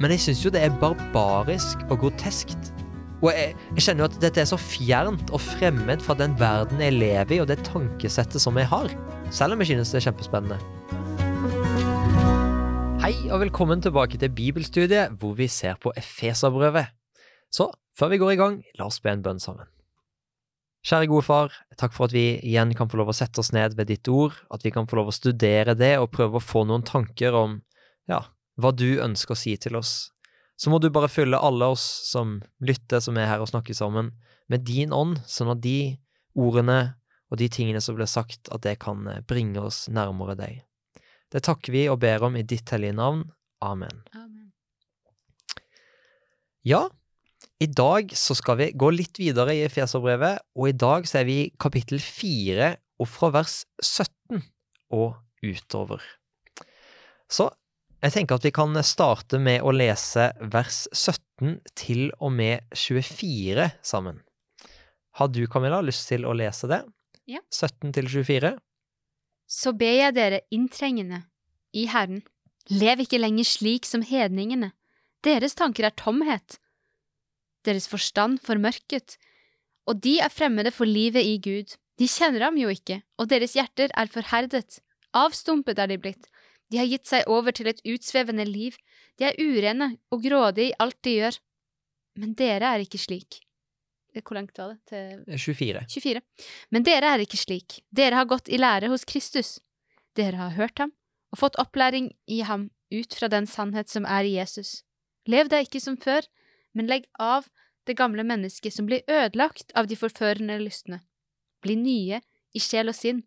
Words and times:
Men 0.00 0.14
jeg 0.14 0.22
syns 0.24 0.40
jo 0.40 0.48
det 0.48 0.62
er 0.64 0.76
barbarisk 0.80 1.82
og 1.92 1.98
groteskt. 2.00 2.70
Og 3.20 3.34
jeg, 3.36 3.50
jeg, 3.74 3.82
kjenner 3.84 4.06
jo 4.06 4.08
at 4.08 4.14
dette 4.22 4.40
er 4.40 4.46
så 4.48 4.56
fjernt 4.56 5.28
og 5.28 5.42
fremmed 5.44 6.00
fra 6.00 6.16
den 6.16 6.32
verden 6.40 6.80
jeg 6.80 6.94
lever 6.96 7.34
i, 7.36 7.40
og 7.42 7.50
det 7.50 7.58
tankesettet 7.66 8.40
som 8.40 8.56
jeg 8.56 8.70
har. 8.70 8.88
Selv 9.28 9.52
om 9.52 9.60
jeg 9.60 9.74
synes 9.74 9.92
det 9.92 10.00
er 10.00 10.06
kjempespennende. 10.06 10.56
Hei 13.04 13.12
og 13.28 13.42
velkommen 13.44 13.84
tilbake 13.84 14.16
til 14.16 14.32
bibelstudiet, 14.32 15.20
hvor 15.20 15.36
vi 15.36 15.50
ser 15.52 15.76
på 15.76 15.92
Efeserbrevet. 15.92 16.96
Så 17.52 17.68
før 17.92 18.14
vi 18.14 18.22
går 18.24 18.32
i 18.32 18.40
gang, 18.40 18.58
la 18.80 18.88
oss 18.88 19.02
be 19.04 19.12
en 19.12 19.26
bønn 19.26 19.44
sammen. 19.44 19.68
Kjære 20.80 21.12
gode 21.12 21.28
far, 21.28 21.52
takk 21.76 21.92
for 21.92 22.08
at 22.08 22.16
vi 22.16 22.38
igjen 22.40 22.72
kan 22.72 22.88
få 22.88 23.02
lov 23.02 23.12
å 23.12 23.20
sette 23.20 23.44
oss 23.44 23.52
ned 23.52 23.76
ved 23.76 23.92
ditt 23.92 24.08
ord, 24.08 24.32
at 24.48 24.64
vi 24.64 24.72
kan 24.72 24.88
få 24.88 24.96
lov 24.96 25.12
å 25.12 25.18
studere 25.20 25.76
det 25.76 25.98
og 26.00 26.08
prøve 26.16 26.40
å 26.40 26.46
få 26.54 26.64
noen 26.64 26.88
tanker 26.88 27.36
om 27.36 27.60
ja, 28.08 28.24
hva 28.60 28.72
du 28.76 29.00
ønsker 29.02 29.34
å 29.34 29.38
si 29.38 29.56
til 29.60 29.78
oss. 29.80 30.10
Så 30.60 30.72
må 30.72 30.78
du 30.80 30.90
bare 30.92 31.08
fylle 31.08 31.40
alle 31.40 31.70
oss 31.72 31.84
som 32.10 32.38
lytter, 32.60 33.00
som 33.00 33.16
er 33.16 33.30
her 33.30 33.42
og 33.42 33.48
snakker 33.48 33.76
sammen, 33.76 34.12
med 34.50 34.66
din 34.68 34.92
ånd, 34.92 35.22
sånn 35.30 35.52
at 35.54 35.62
de 35.64 35.96
ordene 36.36 36.80
og 37.30 37.38
de 37.40 37.48
tingene 37.52 37.80
som 37.80 37.96
blir 37.96 38.10
sagt, 38.10 38.50
at 38.52 38.64
det 38.66 38.76
kan 38.82 39.06
eh, 39.08 39.22
bringe 39.22 39.62
oss 39.62 39.84
nærmere 39.88 40.36
deg. 40.38 40.60
Det 41.30 41.44
takker 41.46 41.72
vi 41.72 41.86
og 41.88 42.00
ber 42.02 42.26
om 42.26 42.36
i 42.36 42.46
ditt 42.46 42.68
hellige 42.74 42.96
navn. 42.98 43.22
Amen. 43.62 44.02
Amen. 44.18 44.50
Ja, 46.66 46.88
i 47.62 47.68
dag 47.68 48.12
så 48.16 48.34
skal 48.36 48.58
vi 48.60 48.70
gå 48.76 48.90
litt 48.92 49.20
videre 49.20 49.54
i 49.56 49.64
Efeserbrevet, 49.66 50.42
og 50.56 50.70
i 50.70 50.76
dag 50.76 51.06
så 51.08 51.20
er 51.20 51.28
vi 51.28 51.36
i 51.44 51.50
kapittel 51.60 52.02
fire 52.02 52.74
og 53.00 53.08
fra 53.08 53.30
vers 53.38 53.62
17 53.80 54.42
og 54.96 55.14
utover. 55.44 56.02
Så 57.30 57.48
jeg 58.00 58.14
tenker 58.14 58.38
at 58.38 58.46
vi 58.46 58.52
kan 58.54 58.76
starte 58.86 59.40
med 59.42 59.62
å 59.62 59.74
lese 59.74 60.30
vers 60.52 60.86
17 60.92 61.58
til 61.78 62.08
og 62.18 62.32
med 62.36 62.64
24 62.76 63.68
sammen. 63.84 64.22
Har 65.18 65.28
du, 65.28 65.42
Camilla, 65.50 65.82
lyst 65.84 66.08
til 66.08 66.24
å 66.24 66.32
lese 66.36 66.70
det? 66.70 66.80
Ja. 67.28 67.42
17 67.52 67.92
til 67.96 68.08
24? 68.08 68.54
Så 69.50 69.74
ber 69.76 69.96
jeg 69.98 70.16
dere 70.16 70.42
inntrengende 70.54 71.24
i 71.76 71.86
Herren, 71.90 72.22
lev 72.70 73.04
ikke 73.04 73.20
lenger 73.20 73.46
slik 73.46 73.86
som 73.88 74.02
hedningene. 74.06 74.72
Deres 75.26 75.56
tanker 75.58 75.90
er 75.90 75.96
tomhet 75.98 76.60
deres 77.66 77.88
forstand 77.90 78.40
formørket, 78.44 79.16
og 79.88 80.00
de 80.04 80.18
er 80.22 80.32
fremmede 80.32 80.72
for 80.74 80.88
livet 80.88 81.26
i 81.26 81.36
Gud. 81.42 81.74
De 82.00 82.08
kjenner 82.08 82.46
ham 82.46 82.58
jo 82.60 82.70
ikke, 82.72 83.00
og 83.20 83.28
deres 83.32 83.56
hjerter 83.58 83.92
er 83.96 84.10
forherdet. 84.12 84.80
Avstumpet 85.16 85.80
er 85.82 85.90
de 85.90 85.98
blitt. 86.00 86.29
De 86.70 86.78
har 86.78 86.86
gitt 86.86 87.08
seg 87.10 87.28
over 87.30 87.54
til 87.54 87.68
et 87.70 87.82
utsvevende 87.88 88.46
liv. 88.46 88.76
De 89.18 89.26
er 89.26 89.38
urene 89.38 89.96
og 90.14 90.22
grådige 90.22 90.70
i 90.70 90.76
alt 90.78 90.98
de 91.06 91.16
gjør. 91.18 91.38
Men 92.20 92.34
dere 92.38 92.74
er 92.74 92.84
ikke 92.84 93.00
slik. 93.00 93.40
Hvor 94.14 94.34
langt 94.34 94.58
var 94.58 94.74
det? 94.74 94.80
Til 94.90 95.38
24. 95.38 95.84
24. 95.90 96.22
Men 96.74 96.86
dere 96.86 97.14
er 97.14 97.22
ikke 97.22 97.38
slik. 97.38 97.80
Dere 97.94 98.18
har 98.18 98.28
gått 98.30 98.50
i 98.50 98.58
lære 98.58 98.90
hos 98.90 99.06
Kristus. 99.06 99.58
Dere 100.18 100.38
har 100.38 100.56
hørt 100.58 100.82
ham 100.82 100.94
og 101.30 101.38
fått 101.38 101.58
opplæring 101.62 102.10
i 102.26 102.40
ham 102.46 102.70
ut 102.90 103.14
fra 103.14 103.28
den 103.30 103.46
sannhet 103.46 103.90
som 103.90 104.06
er 104.06 104.26
i 104.26 104.34
Jesus. 104.34 104.82
Lev 105.30 105.50
da 105.50 105.60
ikke 105.62 105.82
som 105.82 105.98
før, 106.00 106.26
men 106.74 106.90
legg 106.90 107.06
av 107.22 107.46
det 107.86 107.96
gamle 107.98 108.24
mennesket 108.26 108.74
som 108.74 108.86
blir 108.86 109.06
ødelagt 109.06 109.70
av 109.78 109.86
de 109.90 109.98
forførende 109.98 110.58
lystne. 110.58 111.00
Bli 111.62 111.76
nye 111.78 112.20
i 112.54 112.62
sjel 112.62 112.90
og 112.90 112.98
sinn. 112.98 113.22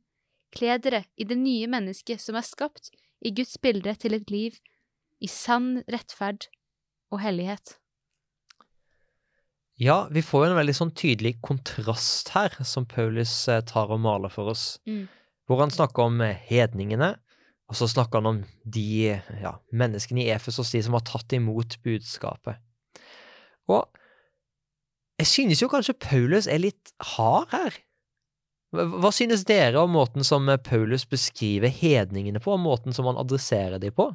Kle 0.53 0.75
dere 0.83 1.05
i 1.15 1.25
det 1.27 1.37
nye 1.39 1.69
mennesket 1.71 2.21
som 2.21 2.35
er 2.35 2.45
skapt 2.45 2.91
i 3.23 3.31
Guds 3.35 3.57
bilde 3.61 3.95
til 3.99 4.15
et 4.17 4.31
liv 4.33 4.59
i 5.23 5.29
sann 5.31 5.81
rettferd 5.91 6.49
og 7.13 7.21
hellighet. 7.23 7.77
Ja, 9.81 10.03
vi 10.13 10.21
får 10.21 10.45
jo 10.45 10.51
en 10.51 10.59
veldig 10.59 10.75
sånn 10.77 10.93
tydelig 10.95 11.37
kontrast 11.43 12.29
her, 12.35 12.53
som 12.67 12.85
Paulus 12.89 13.31
eh, 13.49 13.63
tar 13.65 13.89
og 13.91 14.03
maler 14.03 14.31
for 14.31 14.51
oss. 14.53 14.77
Mm. 14.85 15.07
Hvor 15.49 15.63
han 15.63 15.73
snakker 15.73 16.11
om 16.11 16.21
eh, 16.21 16.37
hedningene, 16.49 17.15
og 17.71 17.79
så 17.79 17.87
snakker 17.89 18.21
han 18.21 18.29
om 18.29 18.43
de 18.69 19.15
ja, 19.41 19.55
menneskene 19.73 20.25
i 20.25 20.29
Efesos, 20.35 20.71
de 20.75 20.83
som 20.85 20.93
har 20.97 21.05
tatt 21.07 21.33
imot 21.33 21.79
budskapet. 21.85 22.61
Og 23.71 23.87
jeg 25.21 25.29
synes 25.31 25.63
jo 25.63 25.71
kanskje 25.71 25.97
Paulus 25.97 26.49
er 26.51 26.61
litt 26.61 26.93
hard 27.15 27.49
her. 27.53 27.79
Hva 28.73 29.11
synes 29.13 29.43
dere 29.45 29.83
om 29.83 29.91
måten 29.93 30.25
som 30.25 30.49
Paulus 30.65 31.05
beskriver 31.05 31.69
hedningene 31.69 32.41
på, 32.41 32.55
og 32.55 32.63
måten 32.63 32.95
som 32.95 33.05
han 33.05 33.19
adresserer 33.21 33.77
dem 33.81 33.93
på? 33.93 34.07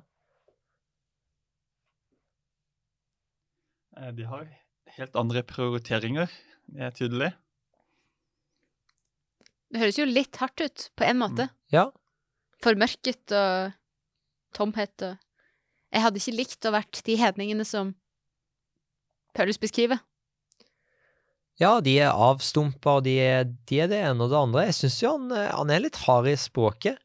Eh, 3.99 4.11
de 4.17 4.27
har 4.27 4.49
helt 4.99 5.19
andre 5.19 5.45
prioriteringer, 5.47 6.33
det 6.75 6.89
er 6.89 6.97
tydelig. 6.97 7.31
Det 9.69 9.83
høres 9.83 10.01
jo 10.01 10.09
litt 10.09 10.41
hardt 10.41 10.65
ut, 10.65 10.89
på 10.97 11.07
en 11.07 11.21
måte. 11.21 11.47
Mm. 11.47 11.57
Ja. 11.77 11.87
Formørket 12.65 13.37
og 13.37 13.75
tomhet 14.57 15.07
og 15.07 15.25
Jeg 15.89 16.03
hadde 16.05 16.21
ikke 16.21 16.37
likt 16.37 16.67
å 16.69 16.75
vært 16.75 16.99
de 17.07 17.15
hedningene 17.17 17.65
som 17.65 17.95
Paulus 19.33 19.57
beskriver? 19.61 20.03
Ja, 21.59 21.81
de 21.83 21.97
er 21.99 22.15
avstumpa, 22.15 23.01
og 23.01 23.05
de 23.07 23.17
er, 23.19 23.49
de 23.67 23.81
er, 23.83 23.91
det 23.91 23.99
ene 23.99 24.25
og 24.25 24.31
det 24.31 24.39
andre. 24.39 24.67
Jeg 24.69 24.77
syns 24.79 24.99
jo 25.03 25.15
han, 25.17 25.33
han, 25.35 25.73
er 25.75 25.83
litt 25.83 25.99
hard 26.05 26.31
i 26.31 26.37
språket. 26.39 27.01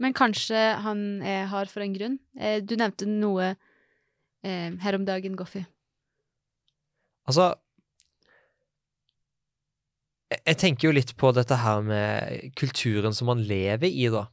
Men 0.00 0.16
kanskje 0.16 0.58
han 0.82 1.20
er 1.22 1.46
hard 1.52 1.70
for 1.70 1.84
en 1.84 1.94
grunn? 1.94 2.16
Eh, 2.40 2.58
du 2.64 2.74
nevnte 2.80 3.06
noe 3.06 3.52
eh, 3.52 4.70
her 4.82 4.96
om 4.96 5.04
dagen, 5.06 5.36
Goffy. 5.38 5.62
Altså 7.28 7.52
Jeg 10.30 10.56
tenker 10.58 10.88
jo 10.88 10.94
litt 10.96 11.12
på 11.20 11.30
dette 11.36 11.58
her 11.60 11.82
med 11.84 12.54
kulturen 12.58 13.14
som 13.14 13.28
man 13.30 13.42
lever 13.44 13.86
i, 13.90 14.08
da. 14.10 14.24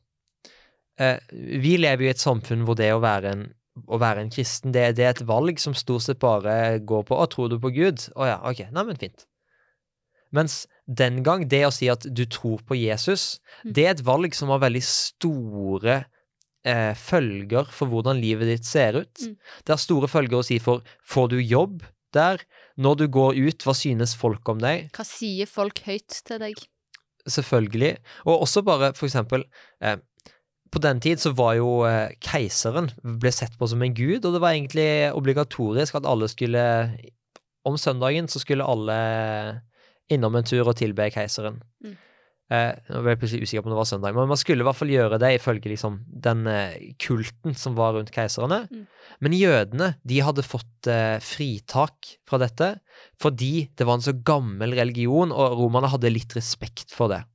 Eh, 0.98 1.20
vi 1.62 1.76
lever 1.78 2.08
jo 2.08 2.10
i 2.10 2.16
et 2.16 2.24
samfunn 2.24 2.66
hvor 2.66 2.78
det 2.80 2.90
å 2.96 3.04
være 3.04 3.34
en 3.36 3.46
å 3.86 4.00
være 4.02 4.24
en 4.24 4.34
kristen, 4.34 4.74
det, 4.76 4.96
det, 4.98 5.06
er 5.06 5.16
et 5.16 5.26
valg 5.28 5.60
som 5.62 5.76
stort 5.78 6.08
sett 6.08 6.20
bare 6.24 6.80
går 6.80 7.06
på 7.08 7.18
'Å, 7.18 7.28
tror 7.32 7.52
du 7.52 7.60
på 7.62 7.74
Gud?' 7.76 8.10
Å 8.16 8.30
ja, 8.30 8.38
ok, 8.42 8.68
neimen 8.74 9.00
fint. 9.00 9.28
Mens 10.36 10.66
den 10.88 11.22
gang, 11.24 11.46
det 11.48 11.64
å 11.68 11.74
si 11.74 11.90
at 11.92 12.06
du 12.08 12.26
tror 12.26 12.64
på 12.68 12.76
Jesus, 12.76 13.40
mm. 13.64 13.74
det 13.76 13.86
er 13.86 13.94
et 13.96 14.06
valg 14.08 14.36
som 14.36 14.52
har 14.52 14.64
veldig 14.64 14.84
store 14.84 15.98
eh, 16.68 16.94
følger 16.96 17.68
for 17.72 17.92
hvordan 17.92 18.20
livet 18.24 18.52
ditt 18.52 18.68
ser 18.68 19.02
ut. 19.04 19.14
Mm. 19.24 19.36
Det 19.64 19.76
har 19.76 19.82
store 19.82 20.10
følger 20.12 20.40
å 20.40 20.48
si 20.48 20.60
for 20.64 20.84
får 21.08 21.32
du 21.36 21.38
jobb 21.42 21.86
der? 22.16 22.44
Når 22.78 23.00
du 23.02 23.06
går 23.10 23.40
ut, 23.40 23.64
hva 23.66 23.74
synes 23.76 24.16
folk 24.18 24.48
om 24.52 24.60
deg? 24.62 24.92
Hva 24.96 25.06
sier 25.08 25.50
folk 25.50 25.82
høyt 25.88 26.22
til 26.28 26.42
deg? 26.44 26.60
Selvfølgelig. 27.28 27.96
Og 28.30 28.46
også 28.46 28.64
bare 28.64 28.94
for 28.96 29.10
eksempel 29.10 29.44
eh, 29.82 29.98
på 30.72 30.82
den 30.84 31.00
tid 31.04 31.22
så 31.22 31.34
var 31.38 31.56
jo 31.60 31.84
eh, 31.88 32.16
keiseren 32.24 32.90
ble 33.02 33.32
sett 33.34 33.58
på 33.60 33.70
som 33.70 33.84
en 33.84 33.96
gud, 33.98 34.26
og 34.26 34.36
det 34.36 34.42
var 34.44 34.56
egentlig 34.56 34.90
obligatorisk 35.16 36.00
at 36.00 36.10
alle 36.10 36.30
skulle 36.32 36.64
Om 37.68 37.76
søndagen 37.76 38.30
så 38.32 38.40
skulle 38.40 38.64
alle 38.64 38.98
innom 40.08 40.36
en 40.40 40.46
tur 40.48 40.64
og 40.64 40.78
tilbe 40.80 41.10
keiseren. 41.12 41.60
Mm. 41.84 41.96
Eh, 42.48 42.70
nå 42.94 43.02
ble 43.04 43.12
jeg 43.12 43.20
plutselig 43.20 43.44
usikker 43.44 43.64
på 43.64 43.68
om 43.68 43.74
det 43.74 43.80
var 43.82 43.90
søndag, 43.90 44.16
men 44.16 44.30
man 44.32 44.40
skulle 44.40 44.64
i 44.64 44.68
hvert 44.68 44.80
fall 44.80 44.92
gjøre 44.94 45.20
det 45.20 45.34
ifølge 45.36 45.68
liksom, 45.74 45.98
den 46.08 46.46
eh, 46.48 46.78
kulten 47.04 47.58
som 47.60 47.76
var 47.76 47.98
rundt 47.98 48.14
keiserne. 48.16 48.62
Mm. 48.72 48.86
Men 49.26 49.36
jødene 49.36 49.90
de 50.08 50.22
hadde 50.24 50.46
fått 50.48 50.88
eh, 50.92 51.18
fritak 51.24 52.14
fra 52.28 52.40
dette 52.40 52.78
fordi 53.20 53.68
det 53.76 53.88
var 53.88 54.00
en 54.00 54.06
så 54.06 54.16
gammel 54.16 54.78
religion, 54.80 55.34
og 55.36 55.60
romerne 55.60 55.92
hadde 55.92 56.14
litt 56.14 56.38
respekt 56.40 56.96
for 56.96 57.12
det. 57.12 57.26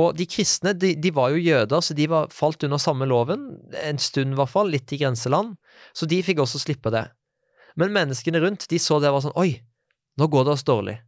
Og 0.00 0.16
de 0.16 0.24
kristne 0.24 0.72
de, 0.72 0.94
de, 0.96 1.10
var 1.12 1.34
jo 1.34 1.42
jøder, 1.42 1.82
så 1.84 1.94
de 1.96 2.06
var 2.08 2.30
falt 2.32 2.64
under 2.64 2.80
samme 2.80 3.04
loven, 3.08 3.44
en 3.76 4.00
stund 4.00 4.32
i 4.32 4.38
hvert 4.38 4.52
fall, 4.52 4.72
litt 4.72 4.92
i 4.94 4.98
grenseland, 5.02 5.58
så 5.92 6.08
de 6.08 6.22
fikk 6.24 6.40
også 6.40 6.62
slippe 6.62 6.92
det. 6.94 7.04
Men 7.76 7.92
menneskene 7.92 8.40
rundt 8.40 8.68
de 8.70 8.80
så 8.80 8.98
det 9.00 9.10
og 9.10 9.18
var 9.18 9.24
sånn 9.26 9.38
Oi, 9.40 9.50
nå 10.20 10.28
går 10.32 10.48
det 10.48 10.54
oss 10.56 10.66
dårlig. 10.68 10.98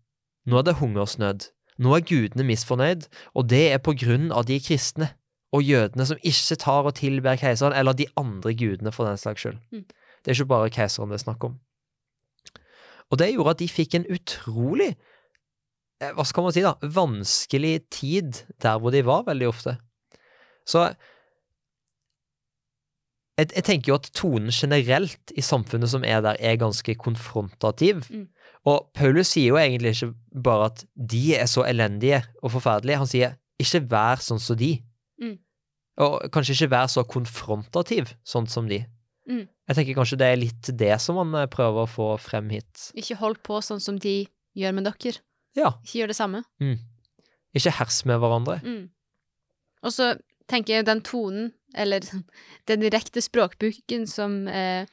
Nå 0.49 0.61
er 0.61 0.69
det 0.69 0.79
hungersnød. 0.81 1.49
Nå 1.85 1.97
er 1.97 2.07
gudene 2.07 2.47
misfornøyd, 2.47 3.09
og 3.35 3.49
det 3.51 3.65
er 3.73 3.81
på 3.83 3.97
grunn 3.99 4.31
av 4.33 4.47
de 4.49 4.61
kristne 4.63 5.11
og 5.55 5.65
jødene 5.65 6.07
som 6.07 6.21
ikke 6.27 6.59
tar 6.61 6.89
og 6.89 6.97
tilber 6.99 7.39
keiseren, 7.41 7.75
eller 7.77 7.97
de 7.97 8.07
andre 8.21 8.55
gudene, 8.59 8.93
for 8.93 9.09
den 9.09 9.19
slags 9.21 9.45
skyld. 9.45 9.61
Mm. 9.73 9.85
Det 10.23 10.33
er 10.33 10.39
ikke 10.39 10.53
bare 10.53 10.73
keiseren 10.73 11.13
det 11.13 11.21
er 11.21 11.25
snakk 11.25 11.49
om. 11.49 11.59
Og 13.13 13.21
det 13.21 13.33
gjorde 13.33 13.55
at 13.55 13.61
de 13.63 13.69
fikk 13.71 13.95
en 13.99 14.07
utrolig 14.11 14.95
hva 16.01 16.25
skal 16.27 16.47
man 16.47 16.55
si, 16.55 16.63
da, 16.65 16.75
vanskelig 16.83 17.75
tid 17.95 18.45
der 18.63 18.81
hvor 18.83 18.95
de 18.95 19.05
var, 19.07 19.27
veldig 19.29 19.49
ofte. 19.49 19.77
Så 20.69 20.87
jeg, 23.39 23.51
jeg, 23.51 23.65
tenker 23.67 23.93
jo 23.93 23.99
at 23.99 24.11
tonen 24.15 24.53
generelt 24.55 25.35
i 25.35 25.43
samfunnet 25.45 25.91
som 25.91 26.07
er 26.07 26.23
der, 26.25 26.39
er 26.39 26.61
ganske 26.61 26.95
konfrontativ. 27.01 28.05
Mm. 28.11 28.29
Og 28.71 28.89
Paulus 28.97 29.35
sier 29.35 29.53
jo 29.53 29.61
egentlig 29.61 29.95
ikke 29.95 30.13
bare 30.45 30.71
at 30.71 30.85
de 30.95 31.25
er 31.37 31.49
så 31.51 31.67
elendige 31.69 32.23
og 32.43 32.55
forferdelige, 32.55 33.01
han 33.03 33.11
sier 33.11 33.35
ikke 33.61 33.85
vær 33.91 34.23
sånn 34.25 34.43
som 34.43 34.59
de. 34.59 34.77
Mm. 35.23 35.37
Og 36.05 36.31
kanskje 36.35 36.57
ikke 36.57 36.73
vær 36.73 36.89
så 36.91 37.05
konfrontativ 37.07 38.15
sånn 38.27 38.49
som 38.51 38.71
de. 38.71 38.83
Mm. 39.31 39.45
Jeg 39.69 39.79
tenker 39.79 39.97
kanskje 39.97 40.19
det 40.21 40.31
er 40.31 40.41
litt 40.41 40.71
det 40.81 40.95
som 41.01 41.19
han 41.23 41.37
eh, 41.39 41.51
prøver 41.51 41.85
å 41.85 41.91
få 41.91 42.09
frem 42.21 42.51
hit. 42.53 42.91
Ikke 42.99 43.19
hold 43.21 43.41
på 43.47 43.61
sånn 43.65 43.83
som 43.83 44.01
de 44.01 44.25
gjør 44.59 44.75
med 44.77 44.89
dere. 44.89 45.21
Ja, 45.57 45.73
Ikke 45.85 46.01
gjør 46.01 46.11
det 46.13 46.17
samme. 46.19 46.43
ikke 47.55 47.71
hers 47.79 48.05
med 48.05 48.19
hverandre. 48.19 48.57
Mm. 48.65 48.89
Og 49.85 49.93
så 49.93 50.15
tenker 50.51 50.75
jeg 50.81 50.87
den 50.87 51.01
tonen, 51.07 51.53
eller 51.75 52.01
den 52.69 52.81
direkte 52.81 53.23
språkbruken 53.23 54.07
som, 54.11 54.47
eh, 54.49 54.87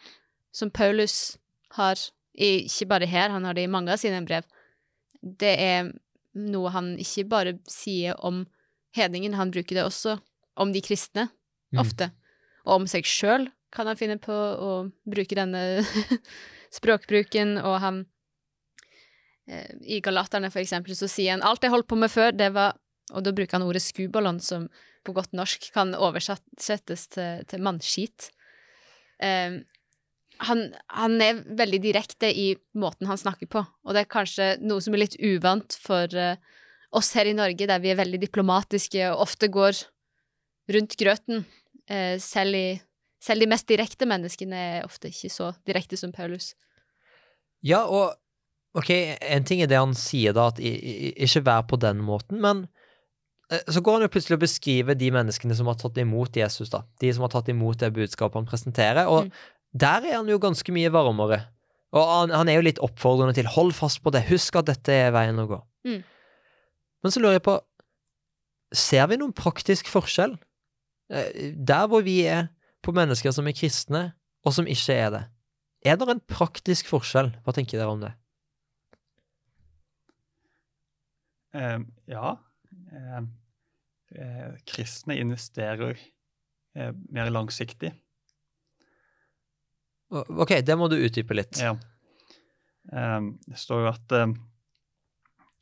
som 0.54 0.70
Paulus 0.72 1.38
har, 1.78 1.96
ikke 2.36 2.88
bare 2.88 3.06
her, 3.10 3.30
han 3.34 3.44
har 3.44 3.54
det 3.58 3.64
i 3.66 3.72
mange 3.72 3.92
av 3.92 3.98
sine 4.02 4.22
brev, 4.26 4.44
det 5.22 5.56
er 5.60 5.92
noe 6.36 6.70
han 6.72 6.94
ikke 7.02 7.26
bare 7.30 7.58
sier 7.70 8.16
om 8.24 8.46
hedningen, 8.96 9.34
han 9.36 9.52
bruker 9.52 9.76
det 9.76 9.84
også 9.86 10.20
om 10.58 10.72
de 10.74 10.82
kristne, 10.82 11.30
Mm. 11.72 11.80
ofte. 11.80 12.10
Og 12.66 12.82
om 12.82 12.86
seg 12.88 13.06
sjøl 13.08 13.46
kan 13.72 13.88
han 13.88 13.96
finne 13.96 14.18
på 14.20 14.34
å 14.36 14.72
bruke 15.08 15.36
denne 15.40 15.80
språkbruken, 16.76 17.58
og 17.64 17.78
han 17.80 18.02
I 19.50 19.98
Galaterne, 20.06 20.52
for 20.54 20.62
eksempel, 20.62 20.94
så 20.96 21.10
sier 21.10 21.34
han 21.34 21.44
alt 21.44 21.64
jeg 21.66 21.74
holdt 21.74 21.90
på 21.90 21.98
med 22.00 22.12
før, 22.14 22.30
det 22.32 22.52
var 22.56 22.78
Og 23.12 23.24
da 23.26 23.34
bruker 23.36 23.58
han 23.58 23.66
ordet 23.66 23.82
skubalon, 23.84 24.38
som 24.40 24.70
på 25.04 25.12
godt 25.12 25.34
norsk 25.36 25.66
kan 25.76 25.96
oversettes 25.98 27.08
til, 27.12 27.42
til 27.50 27.64
mannskit. 27.66 28.30
Eh, 29.20 29.58
han, 30.48 30.62
han 30.90 31.22
er 31.22 31.42
veldig 31.58 31.82
direkte 31.84 32.32
i 32.34 32.54
måten 32.78 33.10
han 33.10 33.20
snakker 33.20 33.50
på, 33.52 33.62
og 33.62 33.94
det 33.94 34.04
er 34.04 34.14
kanskje 34.14 34.48
noe 34.64 34.82
som 34.82 34.96
er 34.96 35.04
litt 35.04 35.18
uvant 35.22 35.76
for 35.82 36.16
eh, 36.18 36.40
oss 36.98 37.12
her 37.18 37.30
i 37.30 37.36
Norge, 37.38 37.68
der 37.70 37.82
vi 37.84 37.92
er 37.94 38.00
veldig 38.00 38.22
diplomatiske 38.24 39.12
og 39.12 39.26
ofte 39.28 39.52
går 39.54 39.84
rundt 40.72 40.98
grøten. 41.00 41.46
Eh, 41.90 42.18
selv, 42.22 42.58
i, 42.58 42.82
selv 43.22 43.46
de 43.46 43.52
mest 43.52 43.70
direkte 43.70 44.08
menneskene 44.10 44.66
er 44.80 44.88
ofte 44.88 45.12
ikke 45.12 45.32
så 45.34 45.52
direkte 45.68 46.00
som 46.00 46.14
Paulus. 46.16 46.54
Ja, 47.62 47.86
og 47.86 48.18
ok, 48.78 48.90
en 49.22 49.44
ting 49.48 49.62
er 49.64 49.68
det 49.72 49.80
han 49.80 49.96
sier 49.98 50.34
da, 50.38 50.48
at 50.52 50.60
ikke 50.62 51.44
vær 51.48 51.66
på 51.68 51.80
den 51.82 52.00
måten, 52.06 52.40
men 52.44 52.66
eh, 53.52 53.64
så 53.68 53.82
går 53.84 53.98
han 54.00 54.06
jo 54.08 54.12
plutselig 54.14 54.38
og 54.40 54.44
beskriver 54.46 54.96
de 55.00 55.10
menneskene 55.12 55.56
som 55.58 55.68
har 55.68 55.80
tatt 55.82 55.98
imot 56.02 56.38
Jesus, 56.40 56.70
da. 56.74 56.84
De 57.02 57.12
som 57.14 57.26
har 57.28 57.34
tatt 57.34 57.50
imot 57.52 57.80
det 57.84 57.92
budskapet 57.96 58.40
han 58.40 58.48
presenterer, 58.50 59.08
og 59.12 59.26
Mm. 59.28 59.32
der 59.80 60.06
er 60.12 60.16
han 60.20 60.30
jo 60.30 60.40
ganske 60.40 60.72
mye 60.76 60.92
varmere. 60.92 61.42
Og 61.92 62.08
han, 62.08 62.30
han 62.32 62.48
er 62.50 62.56
jo 62.56 62.64
litt 62.70 62.80
oppfordrende 62.80 63.36
til 63.36 63.48
hold 63.52 63.74
fast 63.76 64.00
på 64.04 64.12
det, 64.16 64.24
husk 64.30 64.56
at 64.56 64.70
dette 64.72 64.92
er 64.96 65.12
veien 65.12 65.40
å 65.44 65.48
gå. 65.50 65.60
Mm. 65.88 66.04
Men 67.04 67.12
så 67.12 67.20
lurer 67.20 67.36
jeg 67.40 67.44
på, 67.44 67.58
ser 68.72 69.08
vi 69.12 69.18
noen 69.20 69.34
praktisk 69.36 69.90
forskjell? 69.92 70.38
Eh, 71.12 71.52
Der 71.60 71.88
hvor 71.92 72.04
vi 72.08 72.22
er 72.24 72.48
på 72.82 72.94
mennesker 72.96 73.34
som 73.36 73.48
er 73.48 73.52
kristne, 73.58 74.14
og 74.46 74.54
som 74.56 74.66
ikke 74.66 74.94
er 74.96 75.10
det. 75.12 75.24
Er 75.84 75.98
det 76.00 76.08
en 76.10 76.22
praktisk 76.24 76.88
forskjell? 76.88 77.34
Hva 77.44 77.54
tenker 77.54 77.78
dere 77.78 77.92
om 77.92 78.00
det? 78.02 78.14
Eh, 78.14 78.18
ja. 81.54 82.32
Eh, 82.92 83.22
eh, 84.16 84.54
kristne 84.68 85.18
investerer 85.20 85.98
eh, 86.76 86.92
mer 87.12 87.30
langsiktig. 87.32 87.92
Ok, 90.12 90.58
det 90.68 90.76
må 90.76 90.90
du 90.92 90.98
utdype 91.00 91.36
litt. 91.38 91.60
Ja. 91.62 91.74
Eh, 92.92 93.20
det 93.48 93.60
står 93.60 93.86
jo 93.86 93.92
at 93.92 94.16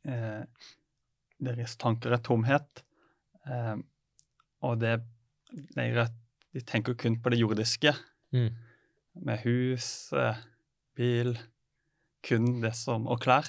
eh, 0.10 0.44
deres 1.40 1.76
tanker 1.80 2.16
er 2.18 2.22
tomhet, 2.26 2.84
og 4.62 4.80
det 4.82 5.00
det 5.50 5.82
er 5.82 5.96
at 6.04 6.14
de 6.54 6.62
tenker 6.62 6.94
kun 7.00 7.16
på 7.22 7.32
det 7.34 7.40
jordiske, 7.42 7.94
Mm. 8.32 8.52
med 9.26 9.40
hus, 9.42 10.12
bil, 10.96 11.32
kun 12.22 12.60
det 12.62 12.76
som 12.78 13.08
Og 13.10 13.20
klær. 13.24 13.48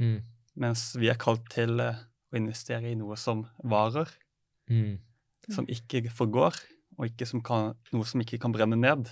Mm. 0.00 0.22
Mens 0.56 0.92
vi 1.00 1.08
er 1.08 1.16
kalt 1.20 1.46
til 1.52 1.80
eh, 1.80 1.96
å 2.32 2.36
investere 2.36 2.90
i 2.90 2.96
noe 2.98 3.16
som 3.20 3.46
varer, 3.64 4.08
Mm. 4.70 4.98
som 5.52 5.66
ikke 5.66 6.06
forgår, 6.14 6.54
og 6.98 7.06
ikke 7.08 7.26
som 7.26 7.40
kan, 7.44 7.72
noe 7.92 8.06
som 8.08 8.20
ikke 8.22 8.38
kan 8.40 8.52
brenne 8.54 8.76
ned. 8.78 9.08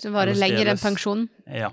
Som 0.00 0.14
varer 0.14 0.36
lenger 0.38 0.70
enn 0.70 0.78
pensjonen. 0.80 1.26
Ja. 1.46 1.72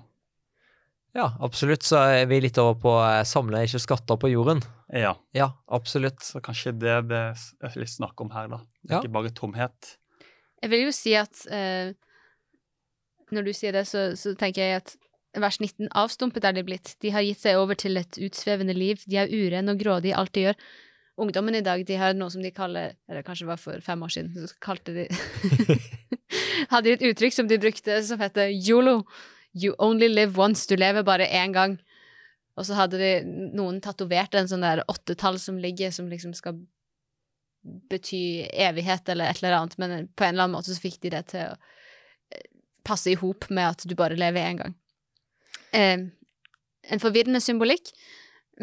Ja, 1.16 1.30
absolutt. 1.42 1.86
Så 1.88 1.98
er 2.02 2.26
vi 2.30 2.42
litt 2.44 2.58
over 2.62 2.76
på 2.82 2.92
å 3.00 3.06
samle 3.26 3.62
ikke 3.66 3.80
skatter 3.80 4.18
på 4.20 4.30
jorden. 4.34 4.60
ja. 4.92 5.14
Ja, 5.34 5.52
absolutt. 5.70 6.20
Så 6.26 6.42
kanskje 6.44 6.74
det 6.78 6.98
det 7.08 7.22
er 7.64 7.78
litt 7.80 7.90
snakk 7.94 8.20
om 8.22 8.30
her, 8.34 8.48
da. 8.52 8.60
Ja. 8.90 9.00
ikke 9.00 9.14
bare 9.14 9.30
tomhet. 9.32 9.98
Jeg 10.62 10.70
vil 10.74 10.86
jo 10.88 10.92
si 10.92 11.14
at 11.16 11.46
eh, 11.54 11.94
Når 13.32 13.44
du 13.46 13.54
sier 13.54 13.72
det, 13.76 13.86
så, 13.88 14.16
så 14.18 14.34
tenker 14.36 14.62
jeg 14.64 14.82
at 14.82 14.96
vers 15.44 15.60
19 15.60 15.90
avstumpet 15.98 16.46
er 16.48 16.56
de 16.58 16.66
blitt. 16.68 16.96
De 17.04 17.12
har 17.14 17.26
gitt 17.26 17.42
seg 17.44 17.60
over 17.60 17.78
til 17.80 18.00
et 18.00 18.20
utsvevende 18.20 18.76
liv. 18.78 19.02
De 19.06 19.20
er 19.22 19.32
urene 19.32 19.74
og 19.74 19.82
grådige 19.82 20.14
i 20.14 20.18
alt 20.18 20.34
de 20.36 20.46
gjør. 20.48 20.60
Ungdommen 21.18 21.58
i 21.58 21.64
dag 21.66 21.82
de 21.88 21.98
har 21.98 22.14
noe 22.14 22.30
som 22.30 22.44
de 22.46 22.52
kaller 22.54 22.92
Eller 23.10 23.24
kanskje 23.26 23.48
det 23.48 23.50
var 23.50 23.58
for 23.58 23.82
fem 23.82 24.04
år 24.06 24.12
siden, 24.14 24.36
så 24.38 24.54
kalte 24.62 24.94
de 24.94 25.08
Hadde 26.72 26.86
de 26.86 26.94
et 26.94 27.06
uttrykk 27.10 27.34
som 27.34 27.50
de 27.50 27.58
brukte 27.62 27.98
som 28.06 28.22
heter 28.22 28.52
yolo. 28.54 29.02
You 29.58 29.74
only 29.82 30.10
live 30.12 30.38
once. 30.38 30.68
Du 30.70 30.76
lever 30.78 31.06
bare 31.08 31.26
én 31.26 31.54
gang. 31.54 31.78
Og 32.58 32.66
så 32.66 32.78
hadde 32.78 33.00
de 33.00 33.12
noen 33.58 33.80
tatovert 33.82 34.36
en 34.36 34.50
sånn 34.50 34.66
der 34.66 34.84
åttetall 34.90 35.38
som 35.42 35.60
ligger, 35.62 35.94
som 35.94 36.10
liksom 36.10 36.34
skal 36.38 36.58
bety 37.92 38.48
evighet 38.54 39.10
eller 39.10 39.30
et 39.30 39.42
eller 39.42 39.58
annet, 39.60 39.78
men 39.78 40.08
på 40.16 40.26
en 40.26 40.36
eller 40.36 40.48
annen 40.48 40.58
måte 40.58 40.74
så 40.74 40.82
fikk 40.82 41.02
de 41.04 41.14
det 41.14 41.24
til 41.34 41.52
å 41.52 41.56
eh, 42.34 42.46
passe 42.88 43.12
i 43.12 43.18
hop 43.20 43.50
med 43.52 43.74
at 43.76 43.86
du 43.88 43.96
bare 44.00 44.18
lever 44.20 44.44
én 44.44 44.62
gang. 44.62 44.76
Eh, 45.76 45.98
en 46.88 47.04
forvirrende 47.04 47.42
symbolikk, 47.44 47.92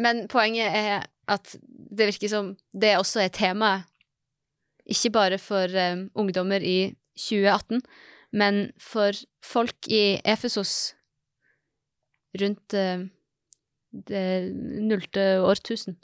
men 0.01 0.25
poenget 0.31 0.71
er 0.73 1.05
at 1.31 1.55
det 1.65 2.09
virker 2.11 2.31
som 2.31 2.53
det 2.73 2.95
også 2.97 3.25
er 3.25 3.33
temaet, 3.33 3.85
ikke 4.85 5.11
bare 5.13 5.39
for 5.41 5.69
eh, 5.69 6.05
ungdommer 6.13 6.61
i 6.61 6.93
2018, 7.17 7.81
men 8.35 8.69
for 8.81 9.17
folk 9.45 9.87
i 9.87 10.19
Efesos 10.25 10.93
rundt 12.41 12.75
eh, 12.77 13.07
det 14.09 14.27
nullte 14.83 15.39
årtusen. 15.41 15.97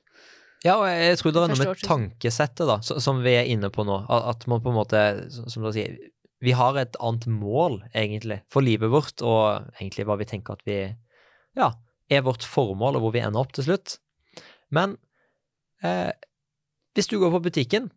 Ja, 0.61 0.77
og 0.77 0.85
jeg 0.89 1.17
tror 1.17 1.33
det 1.33 1.41
er 1.41 1.51
noe 1.51 1.59
med 1.59 1.83
tankesettet 1.85 2.69
da, 2.69 2.77
som 2.85 3.21
vi 3.25 3.33
er 3.33 3.49
inne 3.49 3.71
på 3.73 3.83
nå. 3.85 4.03
At 4.13 4.45
man 4.49 4.61
på 4.61 4.69
en 4.69 4.77
måte, 4.77 4.99
som 5.33 5.49
som 5.49 5.65
du 5.65 5.71
sier, 5.73 5.97
vi 6.41 6.55
har 6.57 6.77
et 6.79 6.97
annet 6.97 7.27
mål, 7.29 7.81
egentlig, 7.93 8.41
for 8.51 8.65
livet 8.65 8.89
vårt, 8.91 9.21
og 9.21 9.69
egentlig 9.77 10.07
hva 10.09 10.17
vi 10.17 10.27
tenker 10.29 10.57
at 10.57 10.63
vi 10.65 10.77
ja, 11.57 11.69
er 12.09 12.25
vårt 12.25 12.45
formål, 12.47 12.97
og 12.97 13.05
hvor 13.05 13.13
vi 13.13 13.21
ender 13.21 13.43
opp 13.43 13.53
til 13.53 13.67
slutt. 13.67 13.99
Men 14.73 14.95
eh, 15.85 16.09
hvis 16.97 17.11
du 17.11 17.19
går 17.21 17.35
på 17.35 17.43
butikken, 17.45 17.91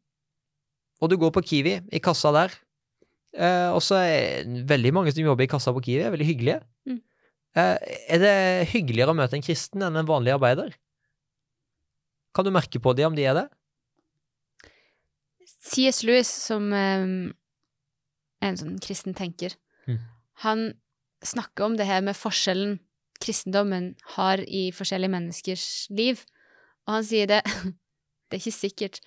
og 1.01 1.11
du 1.11 1.17
går 1.21 1.33
på 1.35 1.45
Kiwi, 1.49 1.79
i 1.89 2.03
kassa 2.05 2.35
der, 2.37 2.53
eh, 3.33 3.71
og 3.73 3.81
så 3.85 4.03
er 4.03 4.53
veldig 4.69 4.93
mange 4.97 5.15
som 5.15 5.25
jobber 5.25 5.47
i 5.47 5.51
kassa 5.51 5.73
på 5.75 5.83
Kiwi, 5.87 6.05
er 6.05 6.13
veldig 6.15 6.29
hyggelige. 6.29 6.61
Mm. 6.89 7.01
Eh, 7.57 7.97
er 8.13 8.23
det 8.23 8.37
hyggeligere 8.75 9.15
å 9.15 9.19
møte 9.19 9.39
en 9.39 9.47
kristen 9.47 9.87
enn 9.87 10.01
en 10.01 10.11
vanlig 10.11 10.35
arbeider? 10.37 10.77
Kan 12.35 12.45
du 12.45 12.53
merke 12.53 12.83
på 12.83 12.93
dem 12.99 13.13
om 13.13 13.17
de 13.17 13.25
er 13.31 13.39
det? 13.41 13.47
C.S. 15.65 16.03
Lewis, 16.05 16.29
som 16.29 16.69
eh, 16.77 17.09
en 18.45 18.57
sånn 18.61 18.81
kristen 18.81 19.15
tenker, 19.15 19.57
Mm. 19.87 19.99
han 20.43 20.61
snakker 21.23 21.65
om 21.65 21.75
det 21.77 21.85
her 21.87 22.01
med 22.01 22.17
forskjellen 22.17 22.79
kristendommen 23.21 23.95
har 24.17 24.41
i 24.49 24.71
forskjellige 24.73 25.13
menneskers 25.13 25.87
liv, 25.91 26.25
og 26.87 26.95
han 26.95 27.05
sier 27.05 27.27
det 27.27 27.43
Det 28.31 28.39
er 28.39 28.41
ikke 28.41 28.57
sikkert 28.57 29.01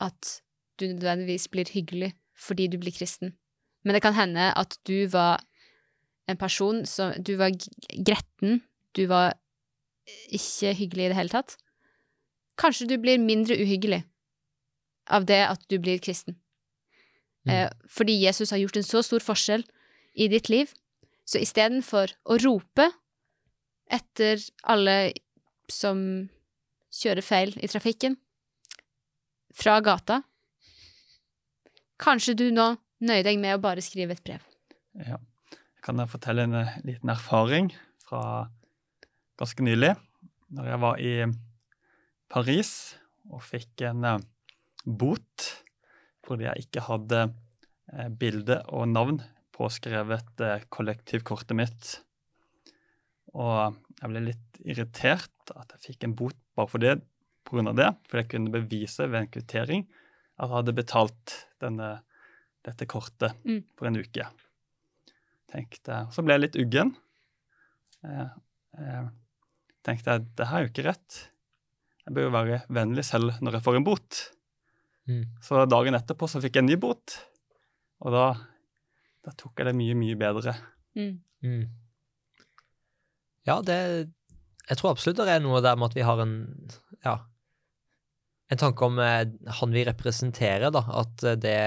at 0.00 0.42
du 0.80 0.86
nødvendigvis 0.90 1.46
blir 1.48 1.70
hyggelig 1.70 2.12
fordi 2.34 2.66
du 2.66 2.76
blir 2.78 2.92
kristen, 2.92 3.36
men 3.84 3.94
det 3.94 4.02
kan 4.02 4.14
hende 4.14 4.50
at 4.56 4.76
du 4.86 5.06
var 5.06 5.40
en 6.28 6.36
person 6.36 6.84
som 6.86 7.12
Du 7.22 7.36
var 7.36 7.50
gretten, 8.06 8.62
du 8.96 9.06
var 9.06 9.34
ikke 10.30 10.74
hyggelig 10.74 11.04
i 11.04 11.08
det 11.08 11.16
hele 11.16 11.28
tatt. 11.32 11.56
Kanskje 12.58 12.88
du 12.88 12.96
blir 12.98 13.18
mindre 13.18 13.54
uhyggelig 13.56 14.02
av 15.06 15.24
det 15.26 15.40
at 15.46 15.62
du 15.70 15.78
blir 15.78 15.98
kristen. 15.98 16.36
Mm. 17.48 17.52
Eh, 17.54 17.70
fordi 17.88 18.18
Jesus 18.20 18.52
har 18.52 18.60
gjort 18.60 18.80
en 18.80 18.86
så 18.86 19.02
stor 19.06 19.24
forskjell 19.24 19.64
i 20.14 20.28
ditt 20.32 20.50
liv. 20.52 20.72
Så 21.24 21.40
istedenfor 21.40 22.12
å 22.26 22.38
rope 22.42 22.90
etter 23.90 24.42
alle 24.70 25.12
som 25.70 26.28
kjører 26.90 27.24
feil 27.24 27.54
i 27.62 27.70
trafikken, 27.70 28.16
fra 29.54 29.78
gata, 29.82 30.20
kanskje 32.00 32.36
du 32.38 32.46
nå 32.54 32.72
nøyer 33.02 33.26
deg 33.26 33.40
med 33.42 33.56
å 33.56 33.62
bare 33.62 33.82
skrive 33.84 34.14
et 34.16 34.22
brev. 34.24 34.42
Ja. 34.94 35.18
Jeg 35.50 35.84
kan 35.86 36.02
fortelle 36.10 36.44
en 36.44 36.56
eh, 36.58 36.74
liten 36.84 37.10
erfaring 37.10 37.70
fra 38.04 38.50
ganske 39.40 39.64
nylig. 39.64 39.94
Når 40.52 40.66
jeg 40.68 40.80
var 40.82 41.00
i 41.00 41.14
Paris 42.30 42.72
og 43.30 43.42
fikk 43.46 43.86
en 43.88 44.04
eh, 44.04 44.26
bot 44.84 45.46
fordi 46.26 46.46
jeg 46.48 46.66
ikke 46.66 46.84
hadde 46.86 47.20
eh, 47.26 48.08
bilde 48.20 48.60
og 48.68 48.88
navn 48.92 49.20
påskrevet 49.56 50.44
eh, 50.44 50.66
kollektivkortet 50.72 51.56
mitt. 51.58 51.92
Og 53.36 53.76
jeg 54.00 54.10
ble 54.10 54.22
litt 54.30 54.60
irritert 54.64 55.52
at 55.54 55.74
jeg 55.76 55.84
fikk 55.90 56.06
en 56.06 56.16
bot 56.18 56.36
bare 56.58 56.70
for 56.70 56.82
det, 56.82 56.98
av 57.50 57.76
det. 57.78 57.88
For 58.08 58.20
jeg 58.20 58.30
kunne 58.34 58.52
bevise 58.54 59.06
ved 59.08 59.24
en 59.24 59.32
kvittering 59.32 59.86
at 60.40 60.46
jeg 60.46 60.54
hadde 60.54 60.76
betalt 60.76 61.36
denne, 61.60 61.90
dette 62.66 62.86
kortet 62.88 63.36
Mm. 63.44 63.64
for 63.76 63.86
en 63.88 64.00
uke. 64.00 64.26
Tenkte, 65.50 66.06
Så 66.12 66.22
ble 66.22 66.34
jeg 66.36 66.40
litt 66.46 66.56
uggen. 66.56 66.94
Eh, 68.04 68.28
eh, 68.78 69.08
tenkte 69.84 70.14
jeg 70.14 70.26
det 70.36 70.46
her 70.46 70.60
er 70.60 70.66
jo 70.66 70.70
ikke 70.72 70.86
rett. 70.86 71.30
Jeg 72.06 72.14
bør 72.14 72.28
jo 72.28 72.34
være 72.34 72.62
vennlig 72.68 73.04
selv 73.04 73.36
når 73.42 73.58
jeg 73.58 73.62
får 73.66 73.76
en 73.76 73.84
bot. 73.84 74.20
Mm. 75.10 75.24
Så 75.42 75.64
dagen 75.66 75.98
etterpå 75.98 76.28
så 76.30 76.40
fikk 76.42 76.58
jeg 76.58 76.64
en 76.64 76.70
ny 76.70 76.78
bot, 76.80 77.16
og 78.04 78.14
da, 78.14 78.26
da 79.26 79.34
tok 79.34 79.58
jeg 79.58 79.70
det 79.70 79.76
mye, 79.78 79.96
mye 79.98 80.18
bedre. 80.20 80.54
Mm. 80.98 81.16
Mm. 81.42 81.64
Ja, 83.48 83.60
det 83.64 83.76
Jeg 84.68 84.78
tror 84.78 84.92
absolutt 84.92 85.18
det 85.22 85.32
er 85.32 85.42
noe 85.42 85.62
der 85.64 85.78
med 85.78 85.90
at 85.90 85.98
vi 85.98 86.06
har 86.06 86.20
en 86.22 86.34
Ja. 87.04 87.18
En 88.50 88.58
tanke 88.58 88.84
om 88.84 88.98
eh, 88.98 89.30
han 89.60 89.74
vi 89.74 89.84
representerer, 89.86 90.72
da. 90.74 90.82
At 91.02 91.22
eh, 91.22 91.38
det 91.38 91.58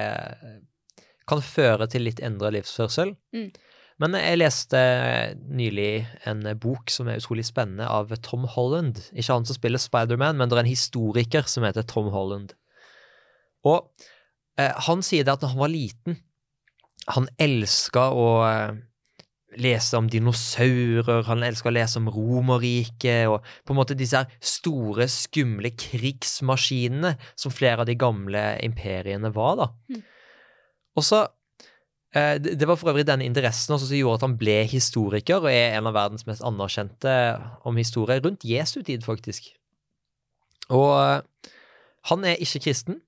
kan 1.28 1.40
føre 1.40 1.88
til 1.88 2.04
litt 2.04 2.20
endra 2.20 2.52
livsførsel. 2.52 3.14
Mm. 3.32 3.54
Men 4.04 4.18
jeg 4.18 4.40
leste 4.42 4.80
nylig 5.48 6.04
en 6.28 6.44
bok 6.60 6.92
som 6.92 7.08
er 7.08 7.22
utrolig 7.22 7.46
spennende, 7.48 7.88
av 7.88 8.12
Tom 8.26 8.44
Holland. 8.52 9.00
Ikke 9.14 9.38
han 9.38 9.48
som 9.48 9.56
spiller 9.56 9.80
Spiderman, 9.80 10.36
men 10.36 10.52
det 10.52 10.58
er 10.58 10.64
en 10.66 10.74
historiker 10.74 11.48
som 11.48 11.64
heter 11.64 11.88
Tom 11.88 12.10
Holland. 12.12 12.52
Og 13.70 13.90
eh, 14.60 14.74
han 14.88 15.04
sier 15.06 15.26
det 15.26 15.36
at 15.36 15.44
da 15.44 15.52
han 15.54 15.62
var 15.62 15.72
liten, 15.74 16.20
han 17.12 17.28
elska 17.42 18.08
å 18.16 18.28
eh, 18.48 18.82
lese 19.60 20.00
om 20.00 20.08
dinosaurer, 20.10 21.24
han 21.28 21.44
elska 21.46 21.70
å 21.70 21.76
lese 21.76 22.00
om 22.00 22.10
Romerriket, 22.12 23.28
og 23.30 23.44
på 23.66 23.74
en 23.74 23.80
måte 23.80 23.98
disse 23.98 24.24
her 24.24 24.32
store, 24.44 25.08
skumle 25.12 25.74
krigsmaskinene 25.78 27.16
som 27.36 27.54
flere 27.54 27.84
av 27.84 27.90
de 27.90 27.98
gamle 28.00 28.44
imperiene 28.66 29.34
var, 29.36 29.60
da. 29.62 29.70
Mm. 29.94 30.04
Og 30.94 31.06
så 31.06 31.24
eh, 32.16 32.38
Det 32.38 32.68
var 32.70 32.78
for 32.78 32.92
øvrig 32.92 33.08
denne 33.08 33.26
interessen 33.26 33.76
også 33.76 33.90
som 33.90 33.98
gjorde 33.98 34.22
at 34.22 34.28
han 34.28 34.38
ble 34.40 34.60
historiker, 34.70 35.42
og 35.42 35.52
er 35.52 35.78
en 35.78 35.90
av 35.90 35.98
verdens 35.98 36.28
mest 36.30 36.46
anerkjente 36.46 37.16
om 37.66 37.80
historie, 37.80 38.22
rundt 38.24 38.46
Jesu 38.48 38.82
tid, 38.82 39.06
faktisk. 39.06 39.54
Og 40.74 40.94
eh, 40.98 41.52
han 42.12 42.26
er 42.28 42.42
ikke 42.42 42.68
kristen. 42.68 43.02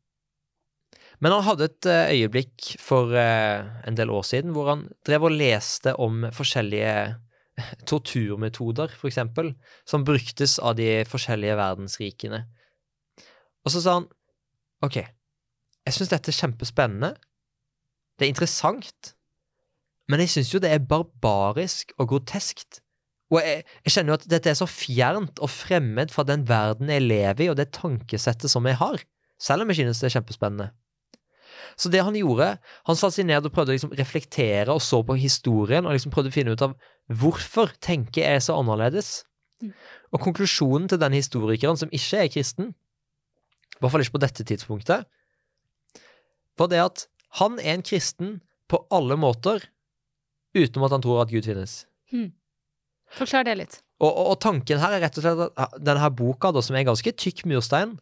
Men 1.23 1.35
han 1.35 1.45
hadde 1.45 1.69
et 1.69 1.87
eh, 1.89 2.13
øyeblikk 2.17 2.75
for 2.81 3.13
eh, 3.15 3.63
en 3.87 3.97
del 3.97 4.11
år 4.11 4.25
siden 4.27 4.53
hvor 4.55 4.71
han 4.73 4.85
drev 5.07 5.29
og 5.29 5.35
leste 5.35 5.95
om 6.01 6.25
forskjellige 6.35 6.95
torturmetoder, 7.89 8.93
for 8.99 9.09
eksempel, 9.11 9.53
som 9.87 10.05
bruktes 10.07 10.57
av 10.59 10.75
de 10.79 11.05
forskjellige 11.07 11.57
verdensrikene. 11.59 12.43
Og 13.65 13.73
så 13.73 13.81
sa 13.81 13.99
han 13.99 14.09
OK, 14.85 14.99
jeg 14.99 15.95
syns 15.95 16.11
dette 16.11 16.33
er 16.33 16.39
kjempespennende, 16.39 17.13
det 18.15 18.27
er 18.27 18.31
interessant, 18.31 19.13
men 20.11 20.21
jeg 20.21 20.35
syns 20.35 20.53
jo 20.53 20.61
det 20.61 20.71
er 20.71 20.83
barbarisk 20.85 21.95
og 21.97 22.11
groteskt. 22.11 22.81
Og 23.33 23.39
jeg, 23.41 23.63
jeg 23.87 23.95
kjenner 23.95 24.13
jo 24.13 24.17
at 24.19 24.27
dette 24.29 24.51
er 24.51 24.57
så 24.59 24.67
fjernt 24.69 25.41
og 25.41 25.49
fremmed 25.49 26.13
fra 26.13 26.25
den 26.27 26.45
verden 26.47 26.91
jeg 26.93 27.07
lever 27.07 27.47
i, 27.47 27.49
og 27.51 27.57
det 27.57 27.71
tankesettet 27.75 28.51
som 28.51 28.67
jeg 28.69 28.77
har, 28.81 29.01
selv 29.41 29.65
om 29.65 29.71
jeg 29.71 29.81
synes 29.81 30.03
det 30.03 30.11
er 30.11 30.17
kjempespennende. 30.19 30.69
Så 31.79 31.91
det 31.93 32.03
han 32.05 32.15
gjorde, 32.17 32.55
han 32.87 32.97
satte 32.99 33.17
seg 33.17 33.27
ned 33.29 33.47
og 33.47 33.53
prøvde 33.55 33.73
å 33.73 33.77
liksom 33.77 33.95
reflektere 33.97 34.73
og 34.73 34.81
så 34.83 35.01
på 35.05 35.17
historien 35.19 35.85
og 35.85 35.95
liksom 35.95 36.13
prøvde 36.13 36.31
å 36.31 36.35
finne 36.35 36.55
ut 36.55 36.65
av 36.65 36.75
hvorfor 37.21 37.73
tenker 37.83 38.23
jeg 38.23 38.45
så 38.45 38.57
annerledes. 38.59 39.23
Mm. 39.63 39.73
Og 40.13 40.23
konklusjonen 40.23 40.87
til 40.91 41.01
den 41.01 41.15
historikeren, 41.17 41.79
som 41.79 41.91
ikke 41.93 42.23
er 42.23 42.31
kristen, 42.33 42.73
i 43.75 43.79
hvert 43.83 43.91
fall 43.91 44.05
ikke 44.05 44.17
på 44.17 44.23
dette 44.23 44.47
tidspunktet, 44.47 45.07
var 46.55 46.71
det 46.71 46.81
at 46.83 47.07
han 47.41 47.59
er 47.59 47.75
en 47.75 47.85
kristen 47.85 48.37
på 48.71 48.79
alle 48.95 49.17
måter, 49.19 49.65
utenom 50.55 50.87
at 50.87 50.95
han 50.95 51.03
tror 51.03 51.25
at 51.25 51.33
Gud 51.33 51.47
finnes. 51.47 51.81
Forklar 53.15 53.45
det 53.47 53.57
litt. 53.59 53.79
Og, 54.01 54.09
og, 54.09 54.25
og 54.33 54.39
tanken 54.43 54.81
her 54.81 54.95
er 54.95 55.03
rett 55.03 55.19
og 55.19 55.25
slett 55.25 55.59
at 55.61 55.75
denne 55.83 56.09
boka, 56.15 56.51
da, 56.55 56.63
som 56.63 56.75
er 56.75 56.87
ganske 56.87 57.13
tykk 57.15 57.45
murstein, 57.51 57.95